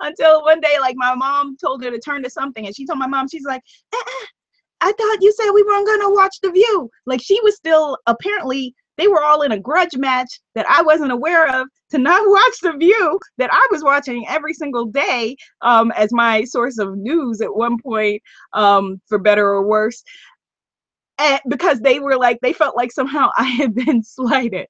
until 0.00 0.42
one 0.42 0.60
day, 0.60 0.78
like 0.80 0.96
my 0.96 1.14
mom 1.14 1.56
told 1.56 1.84
her 1.84 1.90
to 1.90 1.98
turn 1.98 2.22
to 2.22 2.30
something, 2.30 2.66
and 2.66 2.74
she 2.74 2.86
told 2.86 2.98
my 2.98 3.06
mom, 3.06 3.28
she's 3.28 3.44
like, 3.44 3.62
eh, 3.94 4.26
I 4.80 4.92
thought 4.92 5.22
you 5.22 5.32
said 5.32 5.50
we 5.52 5.62
weren't 5.62 5.86
gonna 5.86 6.10
watch 6.10 6.36
The 6.42 6.50
View. 6.50 6.90
Like 7.06 7.20
she 7.22 7.40
was 7.42 7.56
still 7.56 7.98
apparently 8.06 8.74
they 8.96 9.08
were 9.08 9.22
all 9.22 9.42
in 9.42 9.52
a 9.52 9.58
grudge 9.58 9.96
match 9.96 10.40
that 10.54 10.66
I 10.68 10.82
wasn't 10.82 11.12
aware 11.12 11.46
of 11.60 11.68
to 11.90 11.98
not 11.98 12.22
watch 12.26 12.60
The 12.62 12.72
View 12.72 13.18
that 13.38 13.50
I 13.52 13.66
was 13.70 13.82
watching 13.82 14.26
every 14.28 14.54
single 14.54 14.86
day 14.86 15.36
um, 15.62 15.92
as 15.96 16.12
my 16.12 16.44
source 16.44 16.78
of 16.78 16.96
news 16.96 17.40
at 17.40 17.54
one 17.54 17.78
point, 17.80 18.22
um, 18.52 19.00
for 19.08 19.18
better 19.18 19.46
or 19.46 19.66
worse. 19.66 20.02
And 21.18 21.40
because 21.48 21.80
they 21.80 21.98
were 21.98 22.16
like, 22.16 22.38
they 22.42 22.52
felt 22.52 22.76
like 22.76 22.92
somehow 22.92 23.30
I 23.38 23.44
had 23.44 23.74
been 23.74 24.02
slighted. 24.02 24.66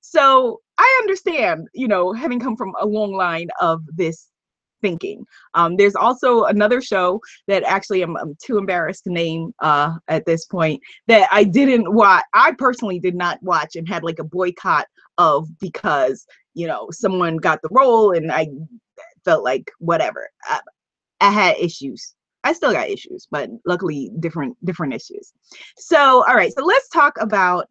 So 0.00 0.60
I 0.78 0.98
understand, 1.02 1.68
you 1.74 1.88
know, 1.88 2.12
having 2.12 2.40
come 2.40 2.56
from 2.56 2.74
a 2.80 2.86
long 2.86 3.12
line 3.12 3.48
of 3.60 3.82
this 3.96 4.28
thinking. 4.82 5.24
Um, 5.54 5.76
there's 5.76 5.94
also 5.94 6.44
another 6.44 6.82
show 6.82 7.20
that 7.48 7.62
actually 7.62 8.02
I'm, 8.02 8.16
I'm 8.16 8.36
too 8.44 8.58
embarrassed 8.58 9.04
to 9.04 9.10
name 9.10 9.54
uh, 9.60 9.94
at 10.08 10.26
this 10.26 10.44
point 10.44 10.82
that 11.06 11.28
I 11.32 11.44
didn't 11.44 11.92
watch. 11.92 12.24
I 12.34 12.52
personally 12.58 12.98
did 12.98 13.14
not 13.14 13.42
watch 13.42 13.76
and 13.76 13.88
had 13.88 14.04
like 14.04 14.18
a 14.18 14.24
boycott 14.24 14.86
of 15.18 15.48
because 15.58 16.26
you 16.54 16.66
know 16.66 16.88
someone 16.90 17.36
got 17.36 17.60
the 17.62 17.68
role 17.70 18.12
and 18.12 18.30
I 18.30 18.48
felt 19.24 19.44
like 19.44 19.70
whatever. 19.78 20.28
I, 20.44 20.60
I 21.20 21.30
had 21.30 21.56
issues. 21.58 22.14
I 22.44 22.52
still 22.52 22.72
got 22.72 22.90
issues, 22.90 23.28
but 23.30 23.48
luckily 23.64 24.10
different 24.20 24.56
different 24.64 24.92
issues. 24.92 25.32
So 25.78 26.24
all 26.26 26.34
right, 26.34 26.52
so 26.52 26.64
let's 26.64 26.88
talk 26.88 27.14
about 27.20 27.68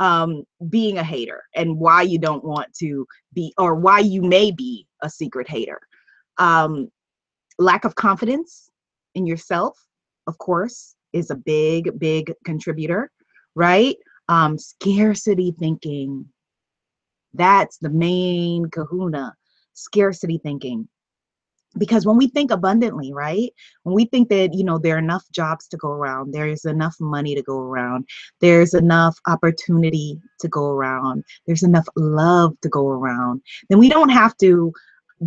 um, 0.00 0.44
being 0.70 0.96
a 0.98 1.04
hater 1.04 1.42
and 1.54 1.78
why 1.78 2.02
you 2.02 2.18
don't 2.18 2.42
want 2.42 2.72
to 2.78 3.06
be, 3.34 3.52
or 3.58 3.74
why 3.74 4.00
you 4.00 4.22
may 4.22 4.50
be 4.50 4.86
a 5.02 5.10
secret 5.10 5.48
hater. 5.48 5.78
Um, 6.40 6.90
lack 7.58 7.84
of 7.84 7.94
confidence 7.94 8.70
in 9.14 9.26
yourself, 9.26 9.78
of 10.26 10.38
course, 10.38 10.96
is 11.12 11.30
a 11.30 11.36
big, 11.36 11.98
big 11.98 12.32
contributor, 12.44 13.10
right? 13.54 13.96
Um, 14.28 14.58
scarcity 14.58 15.54
thinking. 15.58 16.26
That's 17.34 17.78
the 17.78 17.90
main 17.90 18.70
kahuna. 18.70 19.34
Scarcity 19.74 20.40
thinking 20.42 20.88
because 21.78 22.04
when 22.04 22.16
we 22.16 22.26
think 22.26 22.50
abundantly 22.50 23.12
right 23.12 23.52
when 23.84 23.94
we 23.94 24.04
think 24.06 24.28
that 24.28 24.52
you 24.54 24.64
know 24.64 24.78
there 24.78 24.96
are 24.96 24.98
enough 24.98 25.24
jobs 25.32 25.68
to 25.68 25.76
go 25.76 25.88
around 25.88 26.32
there's 26.32 26.64
enough 26.64 26.96
money 26.98 27.34
to 27.34 27.42
go 27.42 27.58
around 27.58 28.04
there's 28.40 28.74
enough 28.74 29.16
opportunity 29.26 30.18
to 30.40 30.48
go 30.48 30.70
around 30.70 31.22
there's 31.46 31.62
enough 31.62 31.86
love 31.96 32.54
to 32.60 32.68
go 32.68 32.88
around 32.88 33.40
then 33.68 33.78
we 33.78 33.88
don't 33.88 34.08
have 34.08 34.36
to 34.38 34.72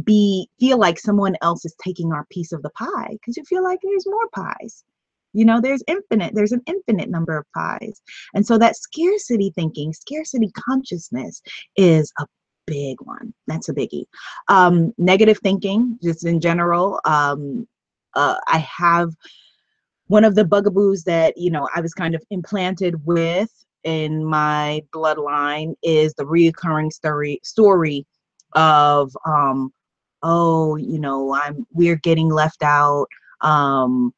be 0.04 0.50
feel 0.60 0.78
like 0.78 1.00
someone 1.00 1.36
else 1.42 1.66
is 1.66 1.76
taking 1.84 2.12
our 2.12 2.26
piece 2.32 2.52
of 2.52 2.62
the 2.64 2.70
pie 2.72 3.10
because 3.12 3.38
you 3.38 3.44
feel 3.46 3.64
like 3.64 3.80
there's 3.84 4.08
more 4.08 4.28
pies 4.34 4.84
you 5.34 5.46
know 5.46 5.62
there's 5.62 5.84
infinite 5.88 6.34
there's 6.34 6.52
an 6.52 6.62
infinite 6.66 7.10
number 7.10 7.38
of 7.38 7.46
pies 7.54 8.02
and 8.34 8.46
so 8.46 8.58
that 8.58 8.76
scarcity 8.76 9.52
thinking 9.56 9.94
scarcity 9.94 10.52
consciousness 10.56 11.42
is 11.78 12.12
a 12.20 12.26
big 12.66 12.98
one. 13.02 13.34
That's 13.48 13.70
a 13.70 13.74
biggie. 13.74 14.06
Um, 14.48 14.94
negative 14.98 15.40
thinking, 15.44 15.98
just 16.02 16.26
in 16.26 16.40
general. 16.40 17.00
Um, 17.06 17.68
uh, 18.16 18.38
I 18.48 18.58
have 18.60 19.14
one 20.08 20.24
of 20.24 20.36
the 20.36 20.46
bugaboos 20.46 21.04
that 21.04 21.38
you 21.38 21.50
know 21.50 21.68
I 21.76 21.82
was 21.82 21.94
kind 21.94 22.16
of 22.16 22.24
implanted 22.30 23.06
with 23.06 23.50
in 23.84 24.24
my 24.24 24.82
bloodline 24.94 25.76
is 25.84 26.14
the 26.14 26.24
reoccurring 26.24 26.92
story 26.94 27.40
story 27.44 28.06
of 28.54 29.16
um, 29.26 29.74
oh 30.24 30.76
you 30.78 31.00
know 31.00 31.34
I'm 31.34 31.66
we're 31.72 31.98
getting 31.98 32.30
left 32.30 32.64
out. 32.64 33.08
Um, 33.42 34.14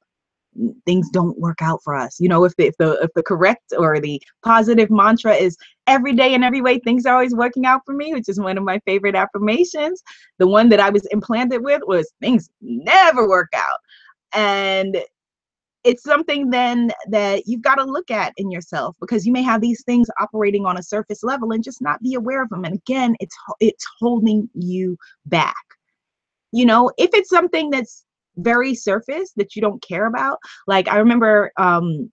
things 0.85 1.09
don't 1.09 1.37
work 1.39 1.61
out 1.61 1.81
for 1.83 1.95
us. 1.95 2.19
You 2.19 2.29
know 2.29 2.45
if 2.45 2.55
the, 2.55 2.67
if 2.67 2.77
the 2.77 2.93
if 3.01 3.11
the 3.15 3.23
correct 3.23 3.73
or 3.77 3.99
the 3.99 4.21
positive 4.43 4.89
mantra 4.89 5.33
is 5.33 5.57
every 5.87 6.13
day 6.13 6.33
in 6.33 6.43
every 6.43 6.61
way 6.61 6.79
things 6.79 7.05
are 7.05 7.15
always 7.15 7.35
working 7.35 7.65
out 7.65 7.81
for 7.85 7.93
me 7.93 8.11
which 8.13 8.27
is 8.27 8.39
one 8.39 8.57
of 8.57 8.63
my 8.63 8.79
favorite 8.87 9.13
affirmations 9.13 10.01
the 10.39 10.47
one 10.47 10.67
that 10.67 10.79
i 10.79 10.89
was 10.89 11.05
implanted 11.11 11.63
with 11.63 11.79
was 11.85 12.11
things 12.21 12.49
never 12.61 13.27
work 13.27 13.49
out. 13.55 13.79
And 14.33 14.97
it's 15.85 16.03
something 16.03 16.49
then 16.49 16.91
that 17.09 17.43
you've 17.45 17.61
got 17.61 17.75
to 17.75 17.83
look 17.83 18.09
at 18.09 18.33
in 18.37 18.49
yourself 18.49 18.97
because 18.99 19.25
you 19.25 19.31
may 19.31 19.43
have 19.43 19.61
these 19.61 19.83
things 19.83 20.09
operating 20.19 20.65
on 20.65 20.77
a 20.77 20.83
surface 20.83 21.23
level 21.23 21.51
and 21.51 21.63
just 21.63 21.81
not 21.81 22.01
be 22.01 22.15
aware 22.15 22.41
of 22.41 22.49
them 22.49 22.65
and 22.65 22.75
again 22.75 23.15
it's 23.19 23.35
it's 23.59 23.85
holding 23.99 24.49
you 24.55 24.97
back 25.27 25.55
you 26.55 26.65
know 26.65 26.91
if 26.97 27.09
it's 27.13 27.29
something 27.29 27.69
that's 27.69 28.05
very 28.37 28.75
surface 28.75 29.31
that 29.35 29.55
you 29.55 29.61
don't 29.61 29.81
care 29.81 30.05
about. 30.07 30.39
Like 30.67 30.87
I 30.87 30.97
remember 30.97 31.51
um 31.57 32.11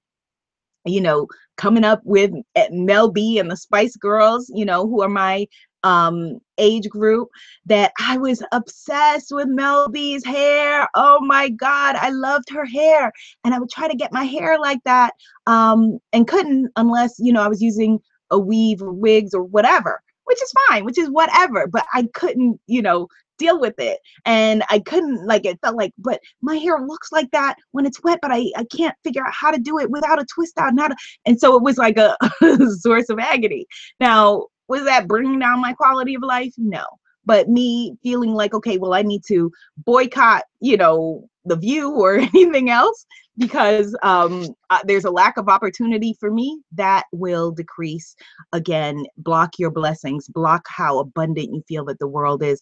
you 0.85 1.01
know, 1.01 1.29
coming 1.57 1.85
up 1.85 2.01
with 2.05 2.33
eh, 2.57 2.69
Mel 2.73 3.09
B 3.09 3.39
and 3.39 3.49
the 3.49 3.57
Spice 3.57 3.95
Girls, 3.97 4.51
you 4.53 4.65
know, 4.65 4.87
who 4.87 5.03
are 5.03 5.09
my 5.09 5.47
um 5.85 6.39
age 6.59 6.89
group 6.89 7.29
that 7.67 7.93
I 8.01 8.17
was 8.17 8.43
obsessed 8.53 9.33
with 9.33 9.49
Mel 9.49 9.89
B's 9.89 10.25
hair. 10.25 10.89
Oh 10.95 11.21
my 11.21 11.49
god, 11.51 11.97
I 11.97 12.11
loved 12.11 12.51
her 12.51 12.65
hair 12.65 13.13
and 13.45 13.55
I 13.55 13.59
would 13.59 13.71
try 13.71 13.89
to 13.89 13.97
get 13.97 14.13
my 14.13 14.25
hair 14.25 14.59
like 14.59 14.81
that 14.85 15.15
um 15.47 15.99
and 16.13 16.29
couldn't 16.29 16.71
unless, 16.77 17.15
you 17.19 17.33
know, 17.33 17.43
I 17.43 17.49
was 17.49 17.63
using 17.63 17.99
a 18.31 18.39
weave 18.39 18.81
or 18.81 18.93
wigs 18.93 19.35
or 19.35 19.43
whatever, 19.43 20.01
which 20.25 20.41
is 20.43 20.53
fine, 20.69 20.85
which 20.85 20.99
is 20.99 21.11
whatever, 21.11 21.67
but 21.67 21.85
I 21.93 22.09
couldn't, 22.15 22.61
you 22.67 22.83
know, 22.83 23.09
deal 23.39 23.61
with 23.61 23.75
it 23.79 23.99
and 24.25 24.63
i 24.71 24.79
couldn't 24.79 25.27
like 25.27 25.45
it 25.45 25.59
felt 25.63 25.77
like 25.77 25.93
but 25.99 26.21
my 26.43 26.57
hair 26.57 26.79
looks 26.81 27.11
like 27.13 27.31
that 27.31 27.57
when 27.73 27.87
it's 27.87 28.03
wet 28.03 28.19
but 28.23 28.31
i 28.31 28.45
i 28.57 28.65
can't 28.65 28.95
figure 29.03 29.25
out 29.27 29.33
how 29.33 29.51
to 29.51 29.59
do 29.59 29.79
it 29.79 29.91
without 29.91 30.21
a 30.21 30.27
twist 30.27 30.59
out 30.59 30.73
how 30.79 30.89
and 31.27 31.39
so 31.39 31.57
it 31.57 31.63
was 31.63 31.79
like 31.79 31.97
a, 31.97 32.17
source 32.79 33.09
of 33.09 33.19
agony. 33.19 33.67
Now 34.01 34.47
was 34.69 34.85
that 34.85 35.09
bringing 35.09 35.39
down 35.39 35.61
my 35.61 35.73
quality 35.73 36.15
of 36.15 36.23
life? 36.23 36.55
No. 36.57 36.85
But 37.25 37.49
me 37.49 37.97
feeling 38.03 38.35
like 38.35 38.53
okay 38.55 38.79
well 38.79 38.95
i 38.95 39.03
need 39.03 39.23
to 39.29 39.51
boycott 39.77 40.45
you 40.61 40.77
know 40.77 41.29
the 41.45 41.57
view 41.57 41.91
or 41.91 42.15
anything 42.35 42.71
else 42.71 43.07
because 43.39 43.97
um, 44.03 44.55
uh, 44.71 44.81
there's 44.85 45.05
a 45.05 45.11
lack 45.11 45.37
of 45.37 45.49
opportunity 45.49 46.15
for 46.21 46.31
me 46.31 46.61
that 46.73 47.05
will 47.13 47.51
decrease. 47.51 48.15
Again 48.53 49.07
block 49.17 49.59
your 49.59 49.71
blessings 49.71 50.29
block 50.29 50.67
how 50.69 50.99
abundant 50.99 51.55
you 51.55 51.63
feel 51.67 51.85
that 51.87 51.99
the 51.99 52.09
world 52.09 52.43
is. 52.43 52.61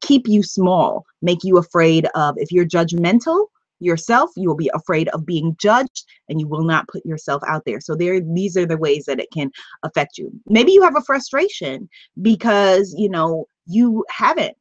Keep 0.00 0.28
you 0.28 0.42
small. 0.42 1.04
Make 1.22 1.44
you 1.44 1.58
afraid 1.58 2.08
of 2.14 2.34
if 2.38 2.50
you're 2.50 2.66
judgmental 2.66 3.46
yourself 3.82 4.30
you 4.36 4.46
will 4.46 4.56
be 4.56 4.70
afraid 4.74 5.08
of 5.08 5.24
being 5.24 5.56
judged 5.58 6.04
and 6.28 6.38
you 6.38 6.46
will 6.46 6.64
not 6.64 6.86
put 6.88 7.04
yourself 7.04 7.42
out 7.46 7.62
there. 7.64 7.80
So 7.80 7.94
there 7.94 8.20
these 8.20 8.56
are 8.56 8.66
the 8.66 8.76
ways 8.76 9.04
that 9.06 9.20
it 9.20 9.28
can 9.32 9.50
affect 9.82 10.18
you. 10.18 10.30
Maybe 10.46 10.72
you 10.72 10.82
have 10.82 10.96
a 10.96 11.02
frustration 11.02 11.88
because 12.20 12.94
you 12.96 13.08
know 13.08 13.46
you 13.66 14.04
haven't 14.10 14.56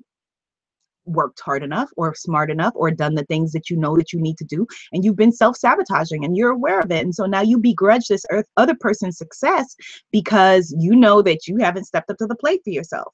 worked 1.10 1.40
hard 1.40 1.64
enough 1.64 1.90
or 1.98 2.14
smart 2.16 2.52
enough 2.52 2.74
or 2.76 2.92
done 2.92 3.16
the 3.16 3.26
things 3.26 3.52
that 3.52 3.70
you 3.70 3.78
know 3.78 3.96
that 3.98 4.14
you 4.14 4.22
need 4.22 4.38
to 4.38 4.46
do 4.46 4.66
and 4.94 5.04
you've 5.04 5.16
been 5.16 5.32
self-sabotaging 5.32 6.24
and 6.24 6.38
you're 6.38 6.52
aware 6.52 6.80
of 6.80 6.92
it 6.92 7.04
and 7.04 7.14
so 7.14 7.26
now 7.26 7.42
you 7.42 7.58
begrudge 7.58 8.08
this 8.08 8.26
earth, 8.32 8.46
other 8.58 8.76
person's 8.80 9.18
success 9.18 9.76
because 10.12 10.74
you 10.80 10.96
know 10.96 11.22
that 11.22 11.48
you 11.48 11.58
haven't 11.58 11.86
stepped 11.86 12.10
up 12.10 12.18
to 12.18 12.28
the 12.28 12.36
plate 12.36 12.62
for 12.64 12.70
yourself. 12.70 13.14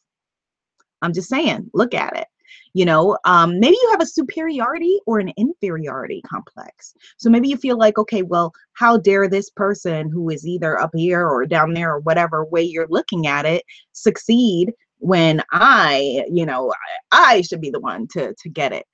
I'm 1.01 1.13
just 1.13 1.29
saying 1.29 1.69
look 1.73 1.93
at 1.93 2.15
it. 2.17 2.27
You 2.73 2.85
know 2.85 3.17
um, 3.25 3.59
maybe 3.59 3.77
you 3.81 3.89
have 3.91 4.01
a 4.01 4.05
superiority 4.05 4.99
or 5.05 5.19
an 5.19 5.31
inferiority 5.37 6.21
complex. 6.27 6.93
So 7.17 7.29
maybe 7.29 7.47
you 7.47 7.57
feel 7.57 7.77
like 7.77 7.97
okay 7.97 8.21
well 8.21 8.53
how 8.73 8.97
dare 8.97 9.27
this 9.27 9.49
person 9.49 10.09
who 10.09 10.29
is 10.29 10.45
either 10.45 10.79
up 10.79 10.91
here 10.93 11.25
or 11.27 11.45
down 11.45 11.73
there 11.73 11.93
or 11.93 11.99
whatever 11.99 12.45
way 12.45 12.63
you're 12.63 12.87
looking 12.89 13.27
at 13.27 13.45
it 13.45 13.63
succeed 13.93 14.73
when 15.05 15.39
I, 15.51 16.23
you 16.31 16.47
know, 16.47 16.73
I, 17.11 17.41
should 17.41 17.61
be 17.61 17.69
the 17.69 17.79
one 17.79 18.07
to 18.13 18.33
to 18.33 18.49
get 18.49 18.73
it. 18.73 18.87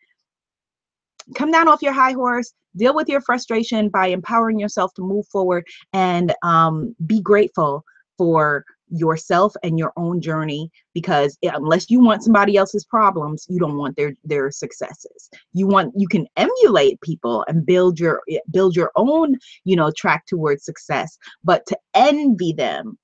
Come 1.35 1.51
down 1.51 1.69
off 1.69 1.81
your 1.81 1.93
high 1.93 2.11
horse, 2.11 2.53
deal 2.75 2.93
with 2.93 3.07
your 3.07 3.21
frustration 3.21 3.87
by 3.87 4.07
empowering 4.07 4.59
yourself 4.59 4.93
to 4.95 5.01
move 5.01 5.25
forward 5.27 5.63
and 5.93 6.33
um, 6.43 6.93
be 7.05 7.21
grateful 7.21 7.85
for 8.17 8.65
yourself 8.89 9.53
and 9.63 9.79
your 9.79 9.93
own 9.95 10.19
journey 10.19 10.69
because 10.93 11.37
unless 11.43 11.89
you 11.89 12.01
want 12.01 12.23
somebody 12.23 12.57
else's 12.57 12.83
problems 12.83 13.45
you 13.47 13.57
don't 13.57 13.77
want 13.77 13.95
their 13.95 14.11
their 14.25 14.51
successes 14.51 15.29
you 15.53 15.65
want 15.65 15.93
you 15.95 16.09
can 16.09 16.27
emulate 16.35 16.99
people 16.99 17.45
and 17.47 17.65
build 17.65 17.97
your 17.97 18.21
build 18.51 18.75
your 18.75 18.91
own 18.97 19.37
you 19.63 19.77
know 19.77 19.89
track 19.95 20.25
towards 20.25 20.65
success 20.65 21.17
but 21.45 21.65
to 21.65 21.77
envy 21.93 22.51
them 22.51 22.97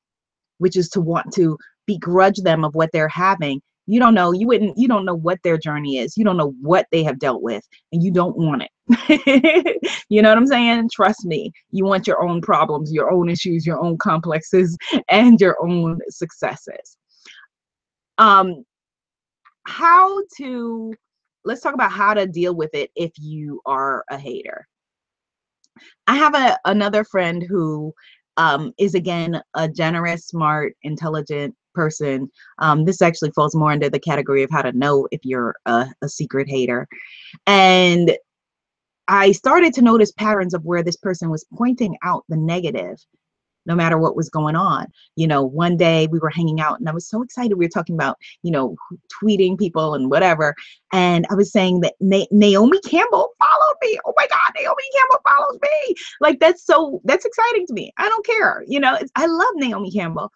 which 0.58 0.76
is 0.76 0.90
to 0.90 1.00
want 1.00 1.32
to 1.34 1.58
begrudge 1.88 2.38
them 2.44 2.64
of 2.64 2.76
what 2.76 2.92
they're 2.94 3.08
having. 3.08 3.62
You 3.88 4.00
don't 4.00 4.14
know 4.14 4.34
you 4.34 4.46
wouldn't 4.48 4.78
you 4.78 4.88
don't 4.88 5.06
know 5.06 5.16
what 5.16 5.40
their 5.44 5.58
journey 5.58 5.98
is. 5.98 6.18
You 6.18 6.26
don't 6.26 6.38
know 6.38 6.54
what 6.62 6.86
they 6.92 7.04
have 7.04 7.20
dealt 7.20 7.42
with 7.42 7.64
and 7.92 8.04
you 8.04 8.12
don't 8.12 8.38
want 8.38 8.64
it. 8.64 9.82
You 10.10 10.22
know 10.22 10.30
what 10.30 10.38
i'm 10.38 10.48
saying? 10.48 10.90
Trust 10.94 11.26
me 11.26 11.52
you 11.72 11.84
want 11.84 12.08
your 12.08 12.22
own 12.22 12.42
problems 12.42 12.94
your 12.94 13.12
own 13.12 13.30
issues 13.30 13.66
your 13.66 13.80
own 13.80 13.98
complexes 13.98 14.78
and 15.10 15.40
your 15.42 15.58
own 15.62 16.00
successes. 16.10 16.98
Um 18.18 18.64
how 19.66 20.22
to 20.38 20.94
let's 21.44 21.62
talk 21.62 21.74
about 21.74 21.92
how 21.92 22.14
to 22.14 22.28
deal 22.28 22.56
with 22.56 22.70
it 22.74 22.90
if 22.96 23.12
you 23.18 23.62
are 23.66 24.04
a 24.10 24.18
hater. 24.18 24.66
I 26.08 26.16
have 26.16 26.36
a 26.36 26.58
another 26.66 27.04
friend 27.04 27.44
who 27.44 27.94
um, 28.38 28.72
is 28.78 28.94
again 28.96 29.42
a 29.56 29.68
generous 29.68 30.28
smart 30.28 30.74
intelligent 30.84 31.56
person. 31.78 32.30
Um, 32.58 32.86
this 32.86 33.02
actually 33.02 33.32
falls 33.32 33.56
more 33.56 33.72
under 33.72 33.90
the 33.90 34.00
category 34.00 34.44
of 34.44 34.50
how 34.52 34.64
to 34.64 34.74
know 34.74 35.08
if 35.12 35.22
you're 35.24 35.56
a, 35.66 35.88
a 36.02 36.10
secret 36.10 36.50
hater. 36.50 36.88
And 37.46 38.18
I 39.08 39.32
started 39.32 39.74
to 39.76 39.82
notice 39.82 40.12
patterns 40.12 40.54
of 40.54 40.66
where 40.66 40.84
this 40.84 40.98
person 40.98 41.30
was 41.30 41.46
pointing 41.54 41.96
out 42.04 42.26
the 42.28 42.38
negative 42.38 42.98
no 43.68 43.76
matter 43.76 43.98
what 43.98 44.16
was 44.16 44.30
going 44.30 44.56
on. 44.56 44.88
You 45.16 45.28
know, 45.28 45.44
one 45.44 45.78
day 45.78 46.08
we 46.08 46.20
were 46.20 46.30
hanging 46.30 46.60
out 46.60 46.80
and 46.80 46.90
I 46.90 46.94
was 46.94 47.08
so 47.08 47.22
excited. 47.22 47.58
We 47.58 47.66
were 47.66 47.70
talking 47.70 47.96
about, 47.96 48.18
you 48.42 48.50
know, 48.50 48.76
tweeting 49.22 49.60
people 49.60 49.94
and 49.94 50.10
whatever. 50.10 50.56
And 50.94 51.28
I 51.30 51.36
was 51.36 51.52
saying 51.52 51.82
that 51.82 51.94
Na- 52.00 52.26
Naomi 52.32 52.80
Campbell 52.80 53.30
followed 53.38 53.78
me. 53.84 54.00
Oh 54.06 54.14
my 54.16 54.26
God, 54.28 54.54
Naomi 54.56 54.84
Campbell 54.96 55.22
follows 55.28 55.60
me. 55.62 55.96
Like, 56.22 56.40
that's 56.40 56.66
so, 56.66 57.02
that's 57.04 57.26
exciting 57.26 57.68
to 57.68 57.74
me. 57.74 57.92
I 57.98 58.08
don't 58.08 58.26
care. 58.26 58.64
You 58.68 58.80
know, 58.80 58.98
I 59.16 59.26
love 59.26 59.52
Naomi 59.56 59.92
Campbell 59.92 60.32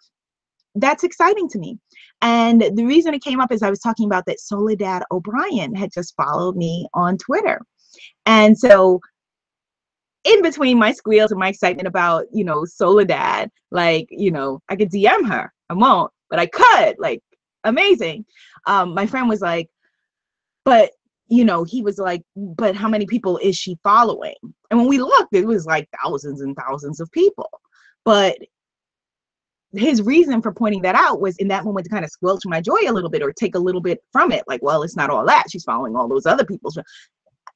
that's 0.74 1.04
exciting 1.04 1.48
to 1.50 1.58
me. 1.58 1.78
And 2.20 2.62
the 2.74 2.84
reason 2.84 3.14
it 3.14 3.22
came 3.22 3.40
up 3.40 3.52
is 3.52 3.62
I 3.62 3.70
was 3.70 3.80
talking 3.80 4.06
about 4.06 4.26
that 4.26 4.40
Soledad 4.40 5.02
O'Brien 5.10 5.74
had 5.74 5.92
just 5.92 6.14
followed 6.16 6.56
me 6.56 6.86
on 6.94 7.18
Twitter. 7.18 7.60
And 8.26 8.56
so 8.56 9.00
in 10.24 10.40
between 10.42 10.78
my 10.78 10.92
squeals 10.92 11.32
and 11.32 11.40
my 11.40 11.48
excitement 11.48 11.88
about, 11.88 12.26
you 12.32 12.44
know, 12.44 12.64
Soledad, 12.64 13.50
like, 13.70 14.06
you 14.10 14.30
know, 14.30 14.60
I 14.68 14.76
could 14.76 14.90
DM 14.90 15.28
her. 15.28 15.52
I 15.68 15.74
won't, 15.74 16.12
but 16.30 16.38
I 16.38 16.46
could. 16.46 16.96
Like, 16.98 17.20
amazing. 17.64 18.24
Um, 18.66 18.94
my 18.94 19.06
friend 19.06 19.28
was 19.28 19.40
like, 19.40 19.68
but 20.64 20.92
you 21.28 21.46
know, 21.46 21.64
he 21.64 21.80
was 21.80 21.96
like, 21.96 22.22
but 22.36 22.76
how 22.76 22.88
many 22.88 23.06
people 23.06 23.38
is 23.38 23.56
she 23.56 23.78
following? 23.82 24.34
And 24.70 24.78
when 24.78 24.86
we 24.86 24.98
looked, 24.98 25.34
it 25.34 25.46
was 25.46 25.64
like 25.64 25.88
thousands 26.02 26.42
and 26.42 26.54
thousands 26.54 27.00
of 27.00 27.10
people. 27.10 27.48
But 28.04 28.36
his 29.74 30.02
reason 30.02 30.42
for 30.42 30.52
pointing 30.52 30.82
that 30.82 30.94
out 30.94 31.20
was 31.20 31.36
in 31.38 31.48
that 31.48 31.64
moment 31.64 31.84
to 31.84 31.90
kind 31.90 32.04
of 32.04 32.10
squelch 32.10 32.42
my 32.44 32.60
joy 32.60 32.78
a 32.86 32.92
little 32.92 33.10
bit 33.10 33.22
or 33.22 33.32
take 33.32 33.54
a 33.54 33.58
little 33.58 33.80
bit 33.80 34.02
from 34.12 34.32
it. 34.32 34.44
Like, 34.46 34.62
well, 34.62 34.82
it's 34.82 34.96
not 34.96 35.10
all 35.10 35.24
that. 35.26 35.50
She's 35.50 35.64
following 35.64 35.96
all 35.96 36.08
those 36.08 36.26
other 36.26 36.44
people's. 36.44 36.78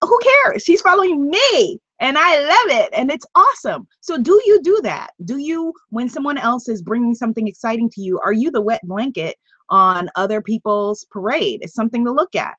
Who 0.02 0.20
cares? 0.44 0.62
She's 0.62 0.80
following 0.80 1.28
me 1.28 1.80
and 2.00 2.16
I 2.18 2.38
love 2.40 2.78
it 2.82 2.90
and 2.94 3.10
it's 3.10 3.26
awesome. 3.34 3.86
So, 4.00 4.18
do 4.18 4.40
you 4.46 4.60
do 4.62 4.80
that? 4.82 5.10
Do 5.24 5.38
you, 5.38 5.72
when 5.90 6.08
someone 6.08 6.38
else 6.38 6.68
is 6.68 6.82
bringing 6.82 7.14
something 7.14 7.46
exciting 7.46 7.90
to 7.90 8.00
you, 8.00 8.18
are 8.20 8.32
you 8.32 8.50
the 8.50 8.60
wet 8.60 8.80
blanket 8.84 9.36
on 9.70 10.08
other 10.16 10.40
people's 10.40 11.06
parade? 11.10 11.60
It's 11.62 11.74
something 11.74 12.04
to 12.04 12.12
look 12.12 12.34
at. 12.34 12.54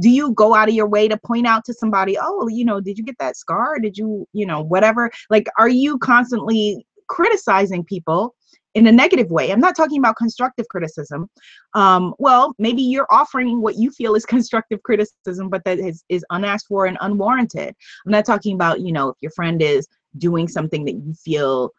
Do 0.00 0.08
you 0.08 0.32
go 0.32 0.54
out 0.54 0.68
of 0.68 0.74
your 0.74 0.88
way 0.88 1.08
to 1.08 1.16
point 1.16 1.46
out 1.46 1.64
to 1.66 1.74
somebody, 1.74 2.16
oh, 2.20 2.48
you 2.48 2.64
know, 2.64 2.80
did 2.80 2.96
you 2.96 3.04
get 3.04 3.18
that 3.18 3.36
scar? 3.36 3.78
Did 3.78 3.98
you, 3.98 4.26
you 4.32 4.46
know, 4.46 4.60
whatever? 4.60 5.10
Like, 5.30 5.46
are 5.58 5.68
you 5.68 5.98
constantly 5.98 6.86
criticizing 7.08 7.84
people 7.84 8.34
in 8.74 8.86
a 8.86 8.92
negative 8.92 9.30
way. 9.30 9.50
I'm 9.50 9.60
not 9.60 9.76
talking 9.76 9.98
about 9.98 10.16
constructive 10.16 10.68
criticism. 10.68 11.28
Um, 11.74 12.14
well, 12.18 12.54
maybe 12.58 12.82
you're 12.82 13.06
offering 13.10 13.60
what 13.60 13.76
you 13.76 13.90
feel 13.90 14.14
is 14.14 14.26
constructive 14.36 14.82
criticism, 14.82 15.48
but 15.48 15.64
that 15.64 15.78
is, 15.78 16.04
is 16.08 16.24
unasked 16.30 16.68
for 16.68 16.86
and 16.86 16.98
unwarranted. 17.00 17.74
I'm 18.06 18.12
not 18.12 18.26
talking 18.26 18.54
about, 18.54 18.80
you 18.80 18.92
know, 18.92 19.08
if 19.08 19.16
your 19.20 19.32
friend 19.32 19.60
is 19.60 19.88
doing 20.18 20.48
something 20.48 20.84
that 20.84 20.94
you 20.94 21.14
feel 21.14 21.72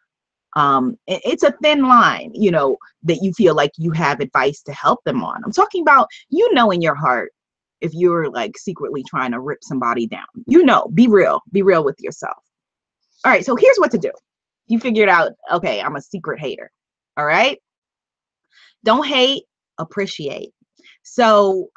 um, 0.54 0.98
it's 1.06 1.44
a 1.44 1.54
thin 1.62 1.84
line, 1.84 2.30
you 2.34 2.50
know, 2.50 2.76
that 3.04 3.22
you 3.22 3.32
feel 3.32 3.54
like 3.54 3.72
you 3.78 3.90
have 3.92 4.20
advice 4.20 4.60
to 4.62 4.72
help 4.72 5.02
them 5.04 5.24
on. 5.24 5.42
I'm 5.44 5.52
talking 5.52 5.82
about, 5.82 6.08
you 6.28 6.52
know, 6.52 6.70
in 6.70 6.82
your 6.82 6.94
heart, 6.94 7.32
if 7.80 7.94
you're 7.94 8.30
like 8.30 8.58
secretly 8.58 9.02
trying 9.02 9.32
to 9.32 9.40
rip 9.40 9.58
somebody 9.62 10.06
down, 10.06 10.26
you 10.46 10.62
know, 10.62 10.88
be 10.92 11.08
real, 11.08 11.40
be 11.52 11.62
real 11.62 11.84
with 11.84 11.98
yourself. 12.00 12.36
All 13.24 13.32
right, 13.32 13.44
so 13.44 13.56
here's 13.56 13.78
what 13.78 13.90
to 13.92 13.98
do. 13.98 14.12
You 14.66 14.78
figured 14.78 15.08
out, 15.08 15.32
okay, 15.52 15.80
I'm 15.80 15.96
a 15.96 16.02
secret 16.02 16.38
hater. 16.38 16.70
All 17.16 17.24
right. 17.24 17.58
Don't 18.84 19.06
hate, 19.06 19.44
appreciate. 19.78 20.52
So 21.02 21.68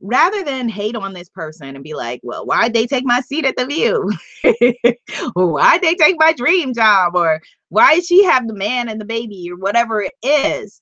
rather 0.00 0.42
than 0.42 0.68
hate 0.68 0.96
on 0.96 1.12
this 1.12 1.28
person 1.28 1.74
and 1.74 1.84
be 1.84 1.94
like, 1.94 2.20
well, 2.22 2.44
why'd 2.44 2.74
they 2.74 2.86
take 2.86 3.04
my 3.04 3.20
seat 3.20 3.44
at 3.44 3.56
the 3.56 3.66
view? 3.66 4.10
why'd 5.34 5.82
they 5.82 5.94
take 5.94 6.16
my 6.18 6.32
dream 6.32 6.74
job? 6.74 7.14
Or 7.14 7.40
why 7.68 7.96
did 7.96 8.06
she 8.06 8.24
have 8.24 8.48
the 8.48 8.54
man 8.54 8.88
and 8.88 9.00
the 9.00 9.04
baby 9.04 9.48
or 9.50 9.56
whatever 9.56 10.02
it 10.02 10.12
is? 10.22 10.80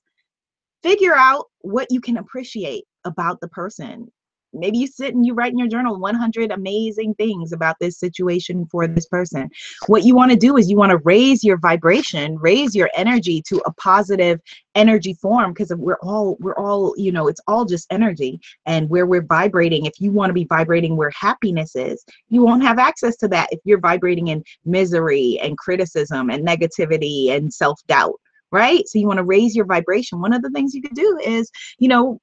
Figure 0.81 1.15
out 1.15 1.45
what 1.59 1.87
you 1.91 2.01
can 2.01 2.17
appreciate 2.17 2.85
about 3.05 3.39
the 3.39 3.47
person 3.49 4.11
maybe 4.53 4.77
you 4.77 4.87
sit 4.87 5.13
and 5.13 5.25
you 5.25 5.33
write 5.33 5.51
in 5.51 5.59
your 5.59 5.67
journal 5.67 5.99
100 5.99 6.51
amazing 6.51 7.13
things 7.15 7.51
about 7.51 7.77
this 7.79 7.97
situation 7.97 8.65
for 8.65 8.87
this 8.87 9.07
person. 9.07 9.49
What 9.87 10.03
you 10.03 10.15
want 10.15 10.31
to 10.31 10.37
do 10.37 10.57
is 10.57 10.69
you 10.69 10.77
want 10.77 10.91
to 10.91 10.97
raise 10.97 11.43
your 11.43 11.57
vibration 11.57 12.37
raise 12.37 12.75
your 12.75 12.89
energy 12.95 13.41
to 13.43 13.61
a 13.65 13.73
positive 13.73 14.39
energy 14.75 15.13
form 15.13 15.53
because 15.53 15.73
we're 15.75 15.99
all 16.01 16.37
we're 16.39 16.57
all 16.57 16.93
you 16.97 17.11
know 17.11 17.27
it's 17.27 17.41
all 17.47 17.65
just 17.65 17.87
energy. 17.91 18.39
And 18.65 18.89
where 18.89 19.05
we're 19.05 19.21
vibrating 19.23 19.85
if 19.85 19.99
you 19.99 20.11
want 20.11 20.29
to 20.29 20.33
be 20.33 20.45
vibrating 20.45 20.95
where 20.95 21.11
happiness 21.11 21.75
is 21.75 22.03
you 22.29 22.43
won't 22.43 22.63
have 22.63 22.79
access 22.79 23.15
to 23.17 23.27
that 23.29 23.49
if 23.51 23.59
you're 23.63 23.79
vibrating 23.79 24.27
in 24.27 24.43
misery 24.65 25.39
and 25.41 25.57
criticism 25.57 26.29
and 26.29 26.45
negativity 26.45 27.29
and 27.29 27.53
self-doubt 27.53 28.19
right? 28.51 28.85
So 28.87 28.99
you 28.99 29.07
want 29.07 29.17
to 29.17 29.23
raise 29.23 29.55
your 29.55 29.65
vibration. 29.65 30.19
One 30.19 30.33
of 30.33 30.41
the 30.41 30.49
things 30.49 30.75
you 30.75 30.81
could 30.81 30.93
do 30.93 31.19
is 31.23 31.49
you 31.79 31.87
know 31.87 32.19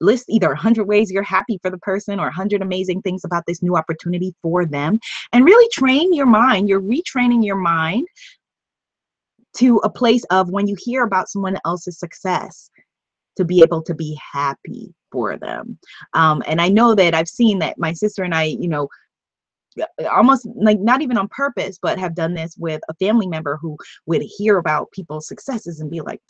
list 0.00 0.26
either 0.28 0.48
100 0.48 0.84
ways 0.84 1.10
you're 1.10 1.22
happy 1.22 1.58
for 1.62 1.70
the 1.70 1.78
person 1.78 2.18
or 2.18 2.24
100 2.24 2.62
amazing 2.62 3.02
things 3.02 3.24
about 3.24 3.44
this 3.46 3.62
new 3.62 3.76
opportunity 3.76 4.34
for 4.42 4.64
them 4.64 4.98
and 5.32 5.44
really 5.44 5.68
train 5.72 6.12
your 6.12 6.26
mind 6.26 6.68
you're 6.68 6.80
retraining 6.80 7.44
your 7.44 7.56
mind 7.56 8.06
to 9.56 9.78
a 9.78 9.90
place 9.90 10.24
of 10.30 10.50
when 10.50 10.66
you 10.66 10.76
hear 10.78 11.04
about 11.04 11.28
someone 11.28 11.56
else's 11.64 11.98
success 11.98 12.70
to 13.36 13.44
be 13.44 13.62
able 13.62 13.82
to 13.82 13.94
be 13.94 14.18
happy 14.32 14.92
for 15.10 15.38
them. 15.38 15.78
Um, 16.12 16.42
and 16.46 16.60
i 16.60 16.68
know 16.68 16.94
that 16.94 17.14
i've 17.14 17.28
seen 17.28 17.58
that 17.60 17.78
my 17.78 17.92
sister 17.92 18.24
and 18.24 18.34
i 18.34 18.44
you 18.44 18.68
know 18.68 18.88
almost 20.10 20.46
like 20.54 20.80
not 20.80 21.02
even 21.02 21.16
on 21.16 21.28
purpose 21.28 21.78
but 21.80 21.98
have 21.98 22.14
done 22.14 22.34
this 22.34 22.56
with 22.58 22.80
a 22.88 22.94
family 22.94 23.26
member 23.26 23.56
who 23.60 23.76
would 24.06 24.22
hear 24.22 24.58
about 24.58 24.90
people's 24.92 25.28
successes 25.28 25.80
and 25.80 25.90
be 25.90 26.00
like 26.00 26.20